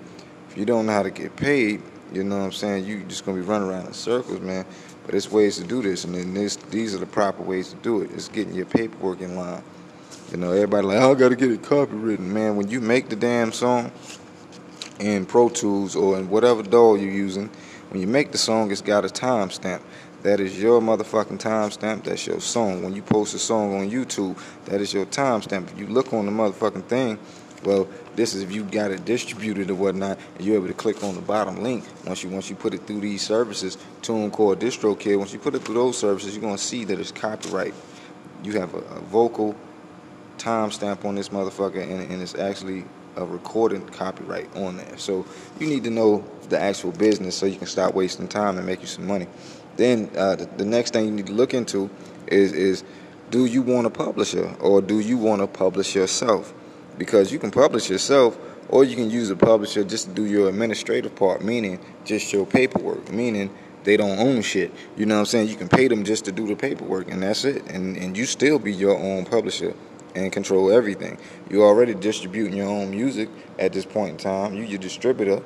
If 0.50 0.58
you 0.58 0.66
don't 0.66 0.86
know 0.86 0.92
how 0.92 1.02
to 1.02 1.10
get 1.10 1.34
paid, 1.36 1.82
you 2.12 2.24
know 2.24 2.38
what 2.38 2.44
I'm 2.44 2.52
saying? 2.52 2.84
You're 2.84 3.00
just 3.00 3.24
gonna 3.24 3.38
be 3.38 3.46
running 3.46 3.68
around 3.68 3.86
in 3.86 3.94
circles, 3.94 4.40
man. 4.40 4.66
But 5.04 5.12
there's 5.12 5.30
ways 5.30 5.56
to 5.56 5.64
do 5.64 5.80
this, 5.80 6.04
and 6.04 6.14
then 6.14 6.34
this, 6.34 6.56
these 6.56 6.94
are 6.94 6.98
the 6.98 7.06
proper 7.06 7.42
ways 7.42 7.70
to 7.70 7.76
do 7.76 8.02
it. 8.02 8.10
It's 8.12 8.28
getting 8.28 8.54
your 8.54 8.66
paperwork 8.66 9.20
in 9.20 9.34
line. 9.34 9.62
You 10.30 10.36
know, 10.36 10.52
everybody 10.52 10.86
like, 10.86 11.00
oh, 11.00 11.12
I 11.12 11.14
gotta 11.14 11.36
get 11.36 11.50
it 11.50 11.62
copywritten, 11.62 12.20
man. 12.20 12.56
When 12.56 12.68
you 12.68 12.80
make 12.80 13.08
the 13.08 13.16
damn 13.16 13.52
song 13.52 13.90
in 15.00 15.24
Pro 15.24 15.48
Tools 15.48 15.96
or 15.96 16.18
in 16.18 16.28
whatever 16.28 16.62
DAW 16.62 16.94
you're 16.94 17.10
using, 17.10 17.48
when 17.90 18.00
you 18.00 18.06
make 18.06 18.32
the 18.32 18.38
song, 18.38 18.70
it's 18.70 18.80
got 18.80 19.04
a 19.04 19.08
timestamp. 19.08 19.82
That 20.22 20.38
is 20.38 20.60
your 20.60 20.80
motherfucking 20.80 21.38
timestamp. 21.38 22.04
That's 22.04 22.26
your 22.28 22.40
song. 22.40 22.84
When 22.84 22.94
you 22.94 23.02
post 23.02 23.34
a 23.34 23.40
song 23.40 23.74
on 23.80 23.90
YouTube, 23.90 24.38
that 24.66 24.80
is 24.80 24.94
your 24.94 25.04
timestamp. 25.06 25.72
If 25.72 25.78
you 25.78 25.88
look 25.88 26.12
on 26.12 26.26
the 26.26 26.32
motherfucking 26.32 26.84
thing, 26.84 27.18
well, 27.64 27.88
this 28.14 28.34
is 28.34 28.42
if 28.42 28.52
you 28.52 28.62
got 28.62 28.92
it 28.92 29.04
distributed 29.04 29.70
or 29.70 29.74
whatnot, 29.74 30.18
and 30.36 30.46
you're 30.46 30.56
able 30.56 30.68
to 30.68 30.74
click 30.74 31.02
on 31.02 31.16
the 31.16 31.20
bottom 31.20 31.62
link. 31.62 31.84
Once 32.06 32.22
you 32.22 32.30
once 32.30 32.48
you 32.48 32.54
put 32.54 32.72
it 32.72 32.86
through 32.86 33.00
these 33.00 33.22
services, 33.22 33.78
TuneCore, 34.02 34.56
DistroKid, 34.56 35.18
once 35.18 35.32
you 35.32 35.40
put 35.40 35.56
it 35.56 35.62
through 35.62 35.74
those 35.74 35.98
services, 35.98 36.34
you're 36.34 36.42
gonna 36.42 36.58
see 36.58 36.84
that 36.84 37.00
it's 37.00 37.12
copyright. 37.12 37.74
You 38.44 38.52
have 38.60 38.74
a, 38.74 38.78
a 38.78 39.00
vocal 39.00 39.56
timestamp 40.38 41.04
on 41.04 41.16
this 41.16 41.30
motherfucker, 41.30 41.82
and, 41.82 42.12
and 42.12 42.22
it's 42.22 42.36
actually 42.36 42.84
a 43.16 43.24
recording 43.24 43.86
copyright 43.88 44.54
on 44.56 44.76
there. 44.76 44.98
So 44.98 45.26
you 45.58 45.66
need 45.66 45.84
to 45.84 45.90
know 45.90 46.24
the 46.48 46.58
actual 46.58 46.92
business 46.92 47.36
so 47.36 47.46
you 47.46 47.56
can 47.56 47.66
stop 47.66 47.94
wasting 47.94 48.28
time 48.28 48.56
and 48.56 48.66
make 48.66 48.80
you 48.80 48.86
some 48.86 49.06
money. 49.06 49.26
Then 49.76 50.10
uh, 50.16 50.36
the, 50.36 50.46
the 50.46 50.64
next 50.64 50.92
thing 50.92 51.06
you 51.06 51.10
need 51.10 51.26
to 51.26 51.32
look 51.32 51.54
into 51.54 51.90
is 52.26 52.52
is 52.52 52.84
do 53.30 53.46
you 53.46 53.62
want 53.62 53.86
a 53.86 53.90
publisher 53.90 54.54
or 54.60 54.82
do 54.82 55.00
you 55.00 55.16
want 55.16 55.40
to 55.40 55.46
publish 55.46 55.94
yourself? 55.94 56.52
Because 56.98 57.32
you 57.32 57.38
can 57.38 57.50
publish 57.50 57.88
yourself 57.88 58.38
or 58.68 58.84
you 58.84 58.94
can 58.94 59.10
use 59.10 59.30
a 59.30 59.36
publisher 59.36 59.84
just 59.84 60.08
to 60.08 60.14
do 60.14 60.26
your 60.26 60.48
administrative 60.48 61.14
part, 61.16 61.42
meaning 61.42 61.78
just 62.04 62.32
your 62.32 62.46
paperwork, 62.46 63.10
meaning 63.10 63.50
they 63.84 63.96
don't 63.96 64.18
own 64.18 64.42
shit. 64.42 64.72
You 64.96 65.06
know 65.06 65.14
what 65.14 65.20
I'm 65.20 65.26
saying? 65.26 65.48
You 65.48 65.56
can 65.56 65.68
pay 65.68 65.88
them 65.88 66.04
just 66.04 66.26
to 66.26 66.32
do 66.32 66.46
the 66.46 66.54
paperwork 66.54 67.10
and 67.10 67.22
that's 67.22 67.44
it. 67.44 67.66
And 67.70 67.96
and 67.96 68.16
you 68.16 68.26
still 68.26 68.58
be 68.58 68.72
your 68.72 68.96
own 68.96 69.24
publisher 69.24 69.74
and 70.14 70.30
control 70.30 70.70
everything. 70.70 71.18
You 71.48 71.64
already 71.64 71.94
distributing 71.94 72.54
your 72.54 72.68
own 72.68 72.90
music 72.90 73.30
at 73.58 73.72
this 73.72 73.86
point 73.86 74.10
in 74.10 74.16
time. 74.18 74.54
You 74.54 74.64
your 74.64 74.78
distributor 74.78 75.42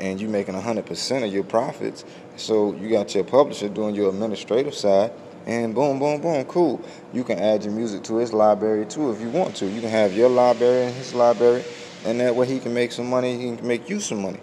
and 0.00 0.20
you 0.20 0.28
making 0.28 0.54
100% 0.54 1.24
of 1.24 1.32
your 1.32 1.44
profits. 1.44 2.04
So 2.40 2.74
you 2.74 2.88
got 2.88 3.14
your 3.14 3.24
publisher 3.24 3.68
doing 3.68 3.94
your 3.94 4.08
administrative 4.08 4.74
side 4.74 5.12
and 5.46 5.74
boom, 5.74 5.98
boom, 5.98 6.22
boom, 6.22 6.44
cool. 6.46 6.80
You 7.12 7.22
can 7.22 7.38
add 7.38 7.64
your 7.64 7.72
music 7.72 8.02
to 8.04 8.16
his 8.16 8.32
library 8.32 8.86
too 8.86 9.10
if 9.10 9.20
you 9.20 9.28
want 9.28 9.54
to. 9.56 9.66
You 9.66 9.82
can 9.82 9.90
have 9.90 10.16
your 10.16 10.30
library 10.30 10.86
and 10.86 10.94
his 10.94 11.12
library, 11.12 11.62
and 12.06 12.18
that 12.20 12.34
way 12.34 12.46
he 12.46 12.58
can 12.58 12.72
make 12.72 12.92
some 12.92 13.10
money, 13.10 13.36
he 13.36 13.56
can 13.56 13.66
make 13.66 13.90
you 13.90 14.00
some 14.00 14.22
money. 14.22 14.40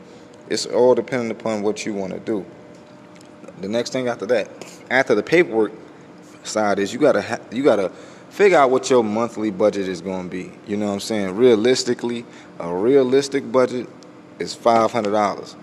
It's 0.47 0.67
all 0.67 0.93
dependent 0.93 1.31
upon 1.31 1.63
what 1.63 1.87
you 1.87 1.93
want 1.95 2.13
to 2.13 2.19
do. 2.19 2.45
The 3.61 3.67
next 3.67 3.93
thing 3.93 4.07
after 4.07 4.27
that, 4.27 4.47
after 4.91 5.15
the 5.15 5.23
paperwork 5.23 5.71
side 6.43 6.77
is 6.77 6.93
you 6.93 6.99
gotta 6.99 7.23
ha- 7.23 7.39
you 7.51 7.63
gotta 7.63 7.89
figure 8.29 8.59
out 8.59 8.69
what 8.69 8.91
your 8.91 9.03
monthly 9.03 9.49
budget 9.49 9.87
is 9.87 10.01
gonna 10.01 10.29
be. 10.29 10.51
You 10.67 10.77
know 10.77 10.87
what 10.87 10.93
I'm 10.93 10.99
saying? 10.99 11.35
Realistically, 11.35 12.25
a 12.59 12.71
realistic 12.71 13.51
budget 13.51 13.89
is 14.37 14.53
five 14.53 14.91
hundred 14.91 15.11
dollars. 15.11 15.55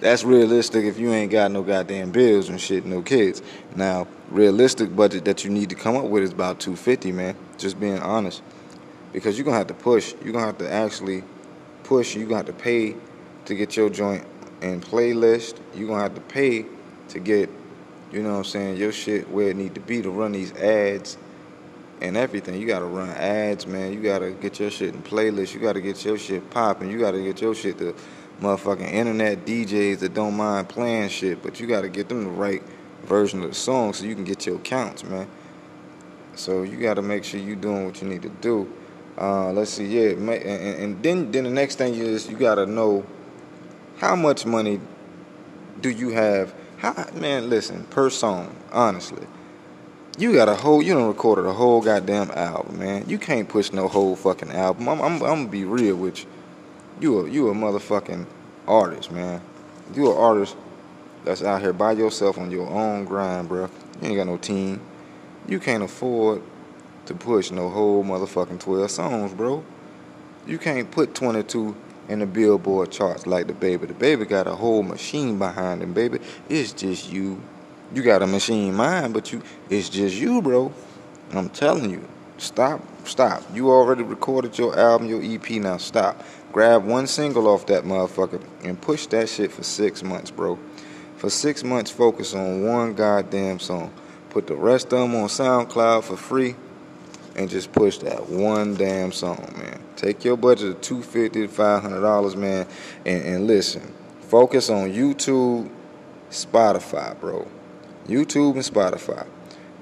That's 0.00 0.24
realistic 0.24 0.84
if 0.84 0.98
you 0.98 1.12
ain't 1.12 1.32
got 1.32 1.50
no 1.50 1.62
goddamn 1.62 2.10
bills 2.10 2.50
and 2.50 2.60
shit, 2.60 2.84
no 2.84 3.00
kids. 3.00 3.40
Now, 3.74 4.06
realistic 4.30 4.94
budget 4.94 5.24
that 5.24 5.44
you 5.44 5.50
need 5.50 5.70
to 5.70 5.74
come 5.74 5.96
up 5.96 6.04
with 6.04 6.22
is 6.22 6.32
about 6.32 6.60
250, 6.60 7.12
man. 7.12 7.34
Just 7.56 7.80
being 7.80 7.98
honest. 7.98 8.42
Because 9.12 9.38
you're 9.38 9.44
going 9.44 9.54
to 9.54 9.58
have 9.58 9.68
to 9.68 9.74
push. 9.74 10.12
You're 10.22 10.32
going 10.32 10.42
to 10.42 10.46
have 10.46 10.58
to 10.58 10.70
actually 10.70 11.24
push. 11.84 12.14
You're 12.14 12.28
going 12.28 12.44
to 12.44 12.52
have 12.52 12.58
to 12.58 12.62
pay 12.62 12.94
to 13.46 13.54
get 13.54 13.76
your 13.76 13.88
joint 13.88 14.26
in 14.60 14.82
playlist. 14.82 15.56
You're 15.74 15.86
going 15.88 15.98
to 15.98 16.02
have 16.02 16.14
to 16.14 16.20
pay 16.20 16.66
to 17.08 17.18
get, 17.18 17.48
you 18.12 18.22
know 18.22 18.32
what 18.32 18.38
I'm 18.38 18.44
saying, 18.44 18.76
your 18.76 18.92
shit 18.92 19.30
where 19.30 19.48
it 19.48 19.56
need 19.56 19.74
to 19.76 19.80
be 19.80 20.02
to 20.02 20.10
run 20.10 20.32
these 20.32 20.52
ads 20.56 21.16
and 22.02 22.18
everything. 22.18 22.60
You 22.60 22.66
got 22.66 22.80
to 22.80 22.84
run 22.84 23.08
ads, 23.10 23.66
man. 23.66 23.94
You 23.94 24.02
got 24.02 24.18
to 24.18 24.32
get 24.32 24.60
your 24.60 24.70
shit 24.70 24.94
in 24.94 25.02
playlist. 25.02 25.54
You 25.54 25.60
got 25.60 25.72
to 25.72 25.80
get 25.80 26.04
your 26.04 26.18
shit 26.18 26.50
popping. 26.50 26.90
You 26.90 26.98
got 26.98 27.12
to 27.12 27.22
get 27.22 27.40
your 27.40 27.54
shit 27.54 27.78
to 27.78 27.94
motherfucking 28.40 28.92
internet 28.92 29.44
DJs 29.46 30.00
that 30.00 30.14
don't 30.14 30.36
mind 30.36 30.68
playing 30.68 31.08
shit, 31.08 31.42
but 31.42 31.58
you 31.58 31.66
got 31.66 31.82
to 31.82 31.88
get 31.88 32.08
them 32.08 32.24
the 32.24 32.30
right 32.30 32.62
version 33.04 33.42
of 33.42 33.48
the 33.48 33.54
song 33.54 33.92
so 33.92 34.04
you 34.04 34.14
can 34.14 34.24
get 34.24 34.46
your 34.46 34.58
counts, 34.58 35.04
man. 35.04 35.26
So 36.34 36.62
you 36.62 36.76
got 36.78 36.94
to 36.94 37.02
make 37.02 37.24
sure 37.24 37.40
you 37.40 37.56
doing 37.56 37.86
what 37.86 38.02
you 38.02 38.08
need 38.08 38.22
to 38.22 38.28
do. 38.28 38.70
Uh, 39.18 39.50
let's 39.52 39.70
see, 39.70 39.86
yeah, 39.86 40.10
and, 40.10 40.28
and 40.28 41.02
then 41.02 41.32
then 41.32 41.44
the 41.44 41.50
next 41.50 41.76
thing 41.76 41.94
is 41.94 42.28
you 42.28 42.36
got 42.36 42.56
to 42.56 42.66
know 42.66 43.06
how 43.96 44.14
much 44.14 44.44
money 44.44 44.78
do 45.80 45.88
you 45.88 46.10
have. 46.10 46.54
How, 46.76 47.08
man, 47.14 47.48
listen, 47.48 47.84
per 47.84 48.10
song, 48.10 48.54
honestly. 48.70 49.26
You 50.18 50.34
got 50.34 50.48
a 50.50 50.54
whole, 50.54 50.82
you 50.82 50.92
don't 50.92 51.08
recorded 51.08 51.46
a 51.46 51.52
whole 51.52 51.80
goddamn 51.80 52.30
album, 52.32 52.78
man. 52.78 53.08
You 53.08 53.18
can't 53.18 53.48
push 53.48 53.72
no 53.72 53.88
whole 53.88 54.16
fucking 54.16 54.52
album. 54.52 54.88
I'm, 54.88 55.00
I'm, 55.00 55.14
I'm 55.14 55.18
gonna 55.18 55.48
be 55.48 55.64
real 55.64 55.96
with 55.96 56.20
you 56.20 56.26
you 57.00 57.20
a 57.20 57.30
you 57.30 57.50
a 57.50 57.54
motherfucking 57.54 58.26
artist, 58.66 59.10
man. 59.10 59.40
You 59.94 60.10
an 60.10 60.16
artist 60.16 60.56
that's 61.24 61.42
out 61.42 61.60
here 61.60 61.72
by 61.72 61.92
yourself 61.92 62.38
on 62.38 62.50
your 62.50 62.68
own 62.68 63.04
grind, 63.04 63.48
bro. 63.48 63.68
You 64.00 64.08
ain't 64.08 64.16
got 64.16 64.26
no 64.26 64.36
team. 64.36 64.80
You 65.48 65.58
can't 65.60 65.82
afford 65.82 66.42
to 67.06 67.14
push 67.14 67.50
no 67.50 67.68
whole 67.68 68.04
motherfucking 68.04 68.60
12 68.60 68.90
songs, 68.90 69.32
bro. 69.32 69.64
You 70.46 70.58
can't 70.58 70.90
put 70.90 71.14
22 71.14 71.76
in 72.08 72.20
the 72.20 72.26
Billboard 72.26 72.90
charts 72.90 73.26
like 73.26 73.46
the 73.46 73.52
baby. 73.52 73.86
The 73.86 73.94
baby 73.94 74.24
got 74.24 74.46
a 74.46 74.54
whole 74.54 74.82
machine 74.82 75.38
behind 75.38 75.82
him, 75.82 75.92
baby. 75.92 76.20
It's 76.48 76.72
just 76.72 77.10
you. 77.12 77.40
You 77.94 78.02
got 78.02 78.22
a 78.22 78.26
machine 78.26 78.74
mind, 78.74 79.14
but 79.14 79.32
you 79.32 79.42
it's 79.70 79.88
just 79.88 80.16
you, 80.16 80.42
bro. 80.42 80.72
I'm 81.32 81.48
telling 81.50 81.90
you. 81.90 82.06
Stop, 82.38 82.82
stop. 83.06 83.42
You 83.54 83.70
already 83.70 84.02
recorded 84.02 84.58
your 84.58 84.78
album, 84.78 85.08
your 85.08 85.22
EP, 85.22 85.50
now 85.52 85.78
stop. 85.78 86.22
Grab 86.52 86.84
one 86.84 87.06
single 87.06 87.48
off 87.48 87.66
that 87.66 87.84
motherfucker 87.84 88.42
and 88.62 88.80
push 88.80 89.06
that 89.06 89.28
shit 89.28 89.52
for 89.52 89.62
six 89.62 90.02
months, 90.02 90.30
bro. 90.30 90.58
For 91.16 91.30
six 91.30 91.64
months, 91.64 91.90
focus 91.90 92.34
on 92.34 92.62
one 92.62 92.94
goddamn 92.94 93.58
song. 93.58 93.92
Put 94.30 94.46
the 94.46 94.54
rest 94.54 94.92
of 94.92 95.00
them 95.00 95.14
on 95.14 95.28
SoundCloud 95.28 96.04
for 96.04 96.16
free 96.16 96.56
and 97.36 97.48
just 97.48 97.72
push 97.72 97.98
that 97.98 98.28
one 98.28 98.74
damn 98.74 99.12
song, 99.12 99.54
man. 99.56 99.80
Take 99.96 100.24
your 100.24 100.36
budget 100.36 100.68
of 100.70 100.80
two 100.80 101.02
fifty 101.02 101.46
to 101.46 101.48
five 101.48 101.82
hundred 101.82 102.00
dollars, 102.00 102.36
man, 102.36 102.66
and, 103.04 103.22
and 103.22 103.46
listen. 103.46 103.94
Focus 104.22 104.68
on 104.68 104.92
YouTube, 104.92 105.70
Spotify, 106.30 107.18
bro. 107.18 107.46
YouTube 108.06 108.54
and 108.54 108.62
Spotify. 108.62 109.26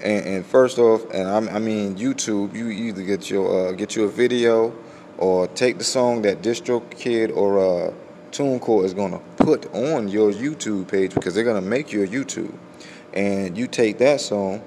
And, 0.03 0.27
and 0.27 0.47
first 0.47 0.79
off, 0.79 1.05
and 1.13 1.29
I, 1.29 1.55
I, 1.55 1.59
mean 1.59 1.97
YouTube, 1.97 2.55
you 2.55 2.69
either 2.69 3.03
get 3.03 3.31
your 3.31 3.69
uh, 3.69 3.73
get 3.73 3.97
you 3.97 4.05
a 4.05 4.09
video 4.09 4.75
or 5.19 5.47
take 5.49 5.79
the 5.79 5.85
song 5.85 6.23
that 6.23 6.43
DistroKid 6.43 7.35
or 7.37 7.59
uh, 7.59 7.93
TuneCore 8.31 8.85
is 8.85 8.95
gonna 8.95 9.21
put 9.37 9.73
on 9.75 10.09
your 10.09 10.33
YouTube 10.33 10.89
page 10.89 11.15
because 11.15 11.35
they're 11.35 11.45
gonna 11.45 11.61
make 11.61 11.93
you 11.93 12.03
a 12.03 12.07
YouTube, 12.07 12.53
and 13.13 13.57
you 13.57 13.67
take 13.67 13.99
that 13.99 14.21
song 14.21 14.63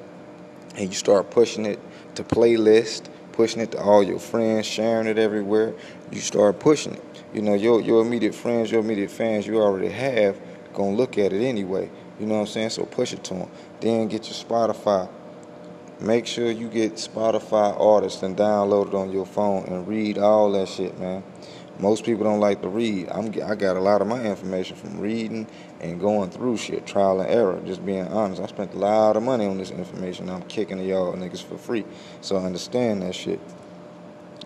and 0.75 0.89
you 0.89 0.95
start 0.95 1.29
pushing 1.29 1.65
it 1.65 1.79
to 2.15 2.23
playlist, 2.23 3.09
pushing 3.33 3.61
it 3.61 3.71
to 3.71 3.81
all 3.81 4.01
your 4.01 4.19
friends, 4.19 4.65
sharing 4.65 5.07
it 5.07 5.17
everywhere. 5.17 5.73
You 6.11 6.21
start 6.21 6.59
pushing 6.59 6.93
it. 6.93 7.23
You 7.33 7.41
know 7.41 7.53
your 7.53 7.81
your 7.81 8.01
immediate 8.01 8.33
friends, 8.33 8.71
your 8.71 8.79
immediate 8.79 9.11
fans 9.11 9.45
you 9.45 9.61
already 9.61 9.89
have 9.89 10.39
gonna 10.77 10.95
look 10.95 11.17
at 11.17 11.33
it 11.33 11.43
anyway. 11.43 11.89
You 12.19 12.27
know 12.27 12.35
what 12.35 12.41
I'm 12.41 12.47
saying? 12.47 12.69
So 12.69 12.85
push 12.85 13.11
it 13.11 13.23
to 13.25 13.33
them. 13.33 13.49
Then 13.79 14.07
get 14.07 14.25
your 14.25 14.33
Spotify 14.33 15.09
Make 15.99 16.27
sure 16.27 16.51
you 16.51 16.67
get 16.67 16.93
Spotify 16.93 17.75
artists 17.79 18.21
and 18.21 18.37
download 18.37 18.89
it 18.89 18.93
on 18.93 19.11
your 19.11 19.25
phone 19.25 19.65
and 19.65 19.87
read 19.87 20.19
all 20.19 20.51
that 20.51 20.67
shit, 20.67 20.99
man. 20.99 21.23
Most 21.79 22.05
people 22.05 22.23
don't 22.23 22.39
like 22.39 22.61
to 22.61 22.69
read. 22.69 23.09
I'm, 23.09 23.29
I 23.43 23.55
got 23.55 23.77
a 23.77 23.79
lot 23.79 24.03
of 24.03 24.07
my 24.07 24.21
information 24.21 24.75
from 24.75 24.99
reading 24.99 25.47
and 25.81 25.99
going 25.99 26.29
through 26.29 26.57
shit, 26.57 26.85
trial 26.85 27.19
and 27.21 27.31
error. 27.31 27.59
Just 27.65 27.83
being 27.83 28.07
honest, 28.09 28.43
I 28.43 28.45
spent 28.45 28.75
a 28.75 28.77
lot 28.77 29.17
of 29.17 29.23
money 29.23 29.47
on 29.47 29.57
this 29.57 29.71
information. 29.71 30.29
I'm 30.29 30.43
kicking 30.43 30.77
y'all 30.79 31.13
niggas 31.13 31.43
for 31.43 31.57
free. 31.57 31.83
So 32.21 32.37
understand 32.37 33.01
that 33.01 33.15
shit. 33.15 33.39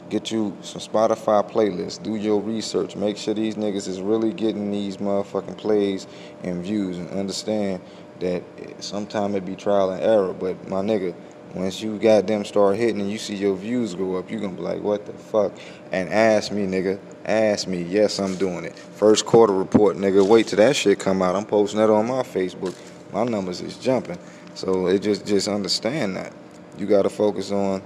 Get 0.09 0.31
you 0.31 0.57
some 0.61 0.81
Spotify 0.81 1.49
playlists. 1.49 2.01
Do 2.01 2.15
your 2.15 2.41
research. 2.41 2.95
Make 2.95 3.17
sure 3.17 3.33
these 3.33 3.55
niggas 3.55 3.89
is 3.89 4.01
really 4.01 4.33
getting 4.33 4.71
these 4.71 4.97
motherfucking 4.97 5.57
plays 5.57 6.07
and 6.43 6.63
views. 6.63 6.97
And 6.97 7.09
understand 7.11 7.81
that 8.21 8.43
sometimes 8.79 9.35
it 9.35 9.45
be 9.45 9.55
trial 9.55 9.91
and 9.91 10.01
error. 10.01 10.33
But 10.33 10.67
my 10.69 10.81
nigga, 10.81 11.13
once 11.53 11.81
you 11.81 11.99
them 11.99 12.45
start 12.45 12.77
hitting 12.77 13.01
and 13.01 13.11
you 13.11 13.17
see 13.17 13.35
your 13.35 13.55
views 13.55 13.93
go 13.93 14.15
up, 14.15 14.31
you 14.31 14.39
gonna 14.39 14.53
be 14.53 14.61
like, 14.61 14.81
what 14.81 15.05
the 15.05 15.13
fuck? 15.13 15.51
And 15.91 16.09
ask 16.09 16.51
me, 16.51 16.65
nigga. 16.65 16.99
Ask 17.25 17.67
me. 17.67 17.83
Yes, 17.83 18.19
I'm 18.19 18.35
doing 18.37 18.65
it. 18.65 18.77
First 18.77 19.25
quarter 19.25 19.53
report, 19.53 19.97
nigga. 19.97 20.25
Wait 20.25 20.47
till 20.47 20.57
that 20.57 20.75
shit 20.75 20.99
come 20.99 21.21
out. 21.21 21.35
I'm 21.35 21.45
posting 21.45 21.79
that 21.79 21.89
on 21.89 22.07
my 22.07 22.23
Facebook. 22.23 22.75
My 23.11 23.23
numbers 23.25 23.61
is 23.61 23.77
jumping. 23.77 24.17
So 24.53 24.87
it 24.87 24.99
just 24.99 25.25
just 25.25 25.47
understand 25.47 26.15
that. 26.15 26.33
You 26.77 26.85
gotta 26.85 27.09
focus 27.09 27.51
on 27.51 27.81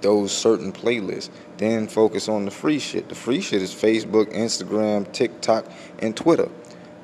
those 0.00 0.32
certain 0.32 0.72
playlists. 0.72 1.30
Then 1.58 1.86
focus 1.86 2.28
on 2.28 2.44
the 2.44 2.50
free 2.50 2.78
shit. 2.78 3.08
The 3.08 3.14
free 3.14 3.40
shit 3.40 3.62
is 3.62 3.72
Facebook, 3.72 4.32
Instagram, 4.34 5.10
TikTok, 5.12 5.66
and 6.00 6.16
Twitter. 6.16 6.48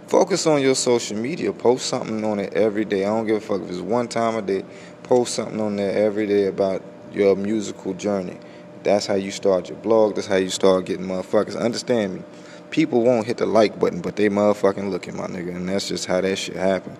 Focus 0.08 0.46
on 0.46 0.62
your 0.62 0.74
social 0.74 1.18
media. 1.18 1.52
Post 1.52 1.86
something 1.86 2.24
on 2.24 2.38
it 2.38 2.54
every 2.54 2.84
day. 2.84 3.04
I 3.04 3.08
don't 3.08 3.26
give 3.26 3.36
a 3.36 3.40
fuck 3.40 3.60
if 3.62 3.68
it's 3.68 3.78
one 3.80 4.08
time 4.08 4.36
a 4.36 4.42
day 4.42 4.64
post 5.08 5.34
something 5.34 5.58
on 5.58 5.76
there 5.76 6.04
every 6.04 6.26
day 6.26 6.46
about 6.46 6.82
your 7.12 7.34
musical 7.34 7.94
journey. 7.94 8.36
That's 8.82 9.06
how 9.06 9.14
you 9.14 9.30
start 9.30 9.68
your 9.68 9.78
blog. 9.78 10.14
That's 10.14 10.26
how 10.26 10.36
you 10.36 10.50
start 10.50 10.84
getting 10.84 11.06
motherfuckers. 11.06 11.58
Understand 11.58 12.14
me. 12.14 12.22
People 12.70 13.02
won't 13.02 13.26
hit 13.26 13.38
the 13.38 13.46
like 13.46 13.80
button, 13.80 14.02
but 14.02 14.16
they 14.16 14.28
motherfucking 14.28 14.90
looking, 14.90 15.16
my 15.16 15.26
nigga. 15.26 15.56
And 15.56 15.68
that's 15.68 15.88
just 15.88 16.04
how 16.04 16.20
that 16.20 16.36
shit 16.36 16.56
happen. 16.56 16.96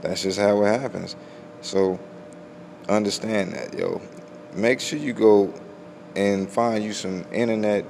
That's 0.00 0.22
just 0.22 0.38
how 0.38 0.64
it 0.64 0.80
happens. 0.80 1.16
So 1.60 2.00
understand 2.88 3.52
that, 3.52 3.78
yo. 3.78 4.00
Make 4.54 4.80
sure 4.80 4.98
you 4.98 5.12
go 5.12 5.52
and 6.16 6.50
find 6.50 6.82
you 6.82 6.94
some 6.94 7.26
internet 7.30 7.84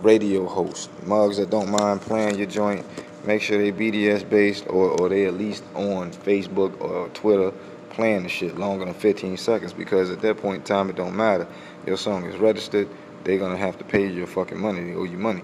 radio 0.00 0.46
hosts, 0.46 0.88
mugs 1.04 1.36
that 1.36 1.50
don't 1.50 1.70
mind 1.70 2.00
playing 2.00 2.36
your 2.38 2.46
joint. 2.46 2.84
Make 3.26 3.40
sure 3.40 3.58
they 3.58 3.72
BDS 3.72 4.28
based 4.28 4.66
or, 4.68 5.00
or 5.00 5.08
they 5.08 5.26
at 5.26 5.34
least 5.34 5.64
on 5.74 6.12
Facebook 6.12 6.78
or 6.80 7.08
Twitter 7.10 7.52
playing 7.90 8.24
the 8.24 8.28
shit 8.28 8.58
longer 8.58 8.84
than 8.84 8.94
15 8.94 9.36
seconds 9.38 9.72
because 9.72 10.10
at 10.10 10.20
that 10.20 10.36
point 10.38 10.56
in 10.56 10.62
time 10.64 10.90
it 10.90 10.96
don't 10.96 11.16
matter. 11.16 11.46
Your 11.86 11.96
song 11.96 12.26
is 12.26 12.36
registered. 12.36 12.88
They're 13.24 13.38
gonna 13.38 13.56
have 13.56 13.78
to 13.78 13.84
pay 13.84 14.02
you 14.02 14.12
your 14.12 14.26
fucking 14.26 14.60
money. 14.60 14.84
They 14.84 14.94
owe 14.94 15.04
you 15.04 15.18
money. 15.18 15.42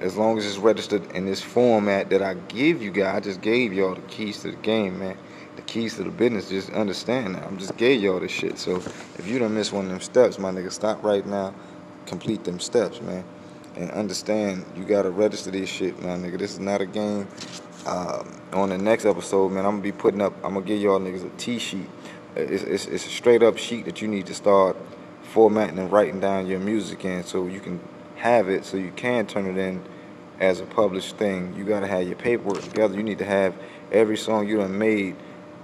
as 0.00 0.16
long 0.16 0.36
as 0.36 0.44
it's 0.44 0.58
registered 0.58 1.10
in 1.12 1.24
this 1.26 1.40
format 1.40 2.10
that 2.10 2.22
I 2.22 2.34
give 2.34 2.82
you 2.82 2.90
guys, 2.90 3.16
I 3.16 3.20
just 3.20 3.40
gave 3.40 3.72
y'all 3.72 3.94
the 3.94 4.02
keys 4.02 4.40
to 4.42 4.50
the 4.50 4.56
game, 4.56 4.98
man. 4.98 5.16
The 5.56 5.62
keys 5.62 5.96
to 5.96 6.02
the 6.04 6.10
business. 6.10 6.48
Just 6.48 6.70
understand 6.70 7.36
that. 7.36 7.44
I'm 7.44 7.56
just 7.56 7.76
gave 7.76 8.02
y'all 8.02 8.20
this 8.20 8.32
shit. 8.32 8.58
So 8.58 8.76
if 8.76 9.26
you 9.26 9.38
don't 9.38 9.54
miss 9.54 9.72
one 9.72 9.84
of 9.86 9.90
them 9.90 10.00
steps, 10.00 10.38
my 10.38 10.50
nigga, 10.50 10.72
stop 10.72 11.02
right 11.02 11.24
now. 11.24 11.54
Complete 12.04 12.44
them 12.44 12.60
steps, 12.60 13.00
man. 13.00 13.24
And 13.76 13.90
understand 13.90 14.64
you 14.74 14.84
gotta 14.84 15.10
register 15.10 15.50
this 15.50 15.68
shit, 15.68 16.00
my 16.02 16.16
nigga. 16.16 16.38
This 16.38 16.52
is 16.52 16.60
not 16.60 16.80
a 16.80 16.86
game. 16.86 17.28
Um, 17.84 18.40
on 18.52 18.70
the 18.70 18.78
next 18.78 19.04
episode, 19.04 19.50
man, 19.52 19.66
I'm 19.66 19.72
gonna 19.72 19.82
be 19.82 19.92
putting 19.92 20.22
up. 20.22 20.32
I'm 20.42 20.54
gonna 20.54 20.64
give 20.64 20.80
y'all 20.80 20.98
niggas 20.98 21.26
a 21.26 21.36
T 21.36 21.58
sheet. 21.58 21.88
It's, 22.34 22.62
it's, 22.62 22.86
it's 22.86 23.06
a 23.06 23.10
straight 23.10 23.42
up 23.42 23.58
sheet 23.58 23.84
that 23.84 24.02
you 24.02 24.08
need 24.08 24.26
to 24.26 24.34
start 24.34 24.76
formatting 25.22 25.78
and 25.78 25.92
writing 25.92 26.20
down 26.20 26.46
your 26.46 26.58
music 26.58 27.04
in, 27.04 27.22
so 27.24 27.46
you 27.46 27.60
can 27.60 27.80
have 28.16 28.48
it, 28.48 28.64
so 28.64 28.76
you 28.76 28.92
can 28.96 29.26
turn 29.26 29.46
it 29.46 29.58
in 29.58 29.82
as 30.40 30.60
a 30.60 30.64
published 30.64 31.16
thing. 31.16 31.54
You 31.54 31.64
gotta 31.64 31.86
have 31.86 32.06
your 32.06 32.16
paperwork 32.16 32.62
together. 32.62 32.94
You 32.94 33.02
need 33.02 33.18
to 33.18 33.24
have 33.24 33.54
every 33.92 34.16
song 34.16 34.48
you 34.48 34.56
done 34.56 34.78
made 34.78 35.16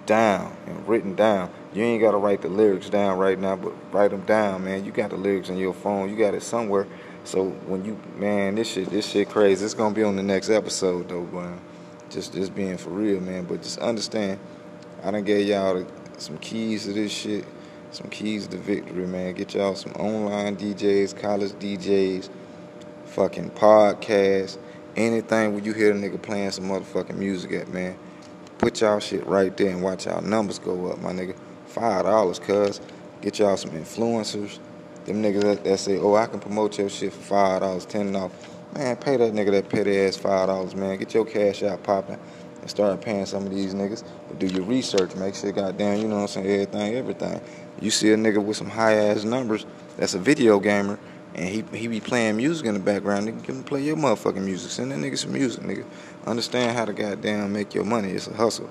down 0.04 0.54
and 0.66 0.87
written 0.87 1.14
down. 1.14 1.50
You 1.73 1.83
ain't 1.83 2.02
gotta 2.02 2.19
write 2.19 2.42
the 2.42 2.49
lyrics 2.49 2.90
down 2.90 3.19
right 3.19 3.38
now, 3.38 3.57
but 3.57 3.73
write 3.92 4.11
them 4.11 4.23
down, 4.23 4.64
man. 4.64 4.85
You 4.85 4.92
got 4.92 5.11
the 5.11 5.16
lyrics 5.16 5.49
on 5.49 5.57
your 5.57 5.73
phone. 5.73 6.11
You 6.11 6.16
got 6.16 6.35
it 6.35 6.42
somewhere. 6.42 6.87
So 7.25 7.50
when 7.67 7.85
you, 7.85 7.99
man, 8.17 8.57
this 8.57 8.69
shit, 8.69 8.91
this 8.91 9.07
shit 9.07 9.29
crazy. 9.29 9.64
It's 9.64 9.75
gonna 9.75 9.95
be 9.95 10.02
on 10.02 10.17
the 10.17 10.23
next 10.23 10.50
episode 10.50 11.09
though, 11.09 11.23
man. 11.25 11.61
Just, 12.11 12.35
just 12.35 12.55
being 12.55 12.76
for 12.76 12.91
real, 12.91 13.21
man. 13.21 13.45
But 13.45 13.62
just 13.62 13.79
understand, 13.79 14.38
I 15.02 15.11
done 15.11 15.25
gave 15.25 15.47
y'all 15.47 15.87
some 16.19 16.38
keys 16.38 16.85
to 16.85 16.93
this 16.93 17.12
shit, 17.12 17.45
some 17.91 18.11
keys 18.11 18.47
to 18.49 18.57
victory, 18.57 19.07
man. 19.07 19.35
Get 19.35 19.55
y'all 19.55 19.75
some 19.75 19.93
online 19.93 20.57
DJs, 20.57 21.21
college 21.21 21.52
DJs, 21.52 22.29
fucking 23.07 23.50
podcasts, 23.50 24.59
anything 24.97 25.55
where 25.55 25.62
you 25.62 25.73
hear 25.73 25.93
a 25.93 25.95
nigga 25.95 26.21
playing 26.21 26.50
some 26.50 26.64
motherfucking 26.64 27.17
music 27.17 27.52
at, 27.52 27.69
man. 27.69 27.97
Put 28.59 28.81
y'all 28.81 29.00
shit 29.00 29.26
right 29.26 29.57
there 29.57 29.71
and 29.71 29.83
watch 29.83 30.07
y'all 30.07 30.23
numbers 30.23 30.59
go 30.59 30.88
up, 30.88 31.00
my 31.00 31.12
nigga. 31.12 31.37
Five 31.67 32.05
dollars, 32.05 32.38
cuz. 32.38 32.81
Get 33.23 33.38
y'all 33.38 33.57
some 33.57 33.71
influencers. 33.71 34.59
Them 35.04 35.23
niggas 35.23 35.42
that, 35.42 35.64
that 35.64 35.78
say, 35.78 35.99
oh, 35.99 36.14
I 36.14 36.26
can 36.26 36.40
promote 36.40 36.78
your 36.78 36.88
shit 36.88 37.12
for 37.12 37.21
five 37.21 37.61
dollars, 37.61 37.87
ten 37.87 38.12
dollars. 38.12 38.32
Man, 38.75 38.97
pay 38.97 39.16
that 39.16 39.32
nigga 39.32 39.50
that 39.50 39.68
petty 39.68 39.99
ass 40.00 40.16
five 40.16 40.49
dollars, 40.49 40.75
man. 40.75 40.97
Get 40.99 41.12
your 41.14 41.25
cash 41.25 41.62
out 41.62 41.82
popping 41.82 42.18
and 42.62 42.71
start 42.71 43.00
paying 43.02 43.26
some 43.26 43.44
of 43.44 43.54
these 43.54 43.75
niggas. 43.75 44.04
But 44.28 44.38
do 44.38 44.47
your 44.47 44.62
research, 44.62 45.14
make 45.16 45.35
sure 45.35 45.52
goddamn, 45.52 46.00
you 46.00 46.09
know 46.09 46.16
what 46.16 46.23
I'm 46.23 46.28
saying, 46.28 46.47
everything, 46.47 46.94
everything. 46.94 47.40
You 47.80 47.90
see 47.90 48.12
a 48.12 48.16
nigga 48.16 48.42
with 48.42 48.56
some 48.56 48.71
high 48.71 48.94
ass 48.94 49.25
numbers, 49.25 49.66
that's 49.97 50.14
a 50.14 50.18
video 50.18 50.61
gamer, 50.61 50.99
and 51.35 51.49
he 51.49 51.64
he 51.76 51.88
be 51.88 52.00
playing 52.00 52.37
music 52.37 52.66
in 52.66 52.75
the 52.75 52.80
background, 52.80 53.28
nigga, 53.28 53.44
give 53.44 53.56
him 53.56 53.64
play 53.64 53.82
your 53.82 53.97
motherfucking 53.97 54.42
music. 54.42 54.71
Send 54.71 54.92
that 54.92 54.99
nigga 54.99 55.18
some 55.18 55.32
music, 55.32 55.64
nigga. 55.64 55.85
Understand 56.26 56.76
how 56.76 56.85
to 56.85 56.92
goddamn 56.92 57.52
make 57.52 57.75
your 57.75 57.85
money. 57.85 58.11
It's 58.11 58.28
a 58.28 58.35
hustle. 58.35 58.71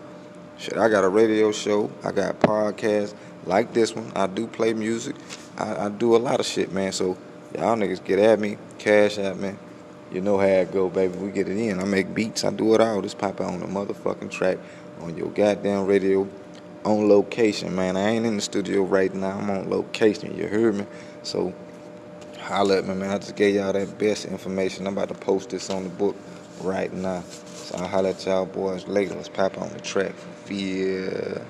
Shit, 0.57 0.77
I 0.77 0.89
got 0.89 1.03
a 1.03 1.09
radio 1.09 1.51
show. 1.51 1.91
I 2.03 2.11
got 2.11 2.39
podcasts 2.39 3.13
like 3.45 3.73
this 3.73 3.95
one. 3.95 4.11
I 4.15 4.27
do 4.27 4.47
play 4.47 4.73
music. 4.73 5.15
I, 5.61 5.85
I 5.85 5.89
do 5.89 6.15
a 6.15 6.17
lot 6.17 6.39
of 6.39 6.45
shit, 6.45 6.71
man. 6.71 6.91
So 6.91 7.17
y'all 7.55 7.75
niggas 7.75 8.03
get 8.03 8.19
at 8.19 8.39
me, 8.39 8.57
cash 8.79 9.17
at 9.17 9.37
me. 9.37 9.55
You 10.11 10.19
know 10.19 10.37
how 10.37 10.45
it 10.45 10.71
go, 10.71 10.89
baby. 10.89 11.17
We 11.17 11.31
get 11.31 11.47
it 11.47 11.57
in. 11.57 11.79
I 11.79 11.85
make 11.85 12.13
beats. 12.13 12.43
I 12.43 12.51
do 12.51 12.75
it 12.75 12.81
all. 12.81 13.01
Just 13.01 13.17
pop 13.17 13.39
out 13.39 13.53
on 13.53 13.59
the 13.61 13.67
motherfucking 13.67 14.29
track 14.29 14.57
on 15.01 15.15
your 15.15 15.29
goddamn 15.29 15.85
radio 15.85 16.27
on 16.83 17.07
location, 17.07 17.75
man. 17.75 17.95
I 17.95 18.09
ain't 18.09 18.25
in 18.25 18.35
the 18.35 18.41
studio 18.41 18.83
right 18.83 19.13
now. 19.13 19.37
I'm 19.37 19.49
on 19.49 19.69
location. 19.69 20.35
You 20.37 20.47
heard 20.47 20.75
me? 20.75 20.85
So 21.23 21.53
holla 22.39 22.79
at 22.79 22.87
me, 22.87 22.95
man. 22.95 23.11
I 23.11 23.19
just 23.19 23.35
gave 23.35 23.55
y'all 23.55 23.71
that 23.71 23.97
best 23.97 24.25
information. 24.25 24.87
I'm 24.87 24.97
about 24.97 25.09
to 25.09 25.15
post 25.15 25.51
this 25.51 25.69
on 25.69 25.83
the 25.83 25.89
book 25.89 26.15
right 26.61 26.91
now. 26.91 27.21
So 27.21 27.77
I'll 27.77 27.87
holla 27.87 28.09
at 28.09 28.25
y'all 28.25 28.45
boys 28.45 28.87
later. 28.87 29.15
Let's 29.15 29.29
pop 29.29 29.57
on 29.57 29.69
the 29.69 29.79
track. 29.79 30.13
Yeah. 30.49 31.41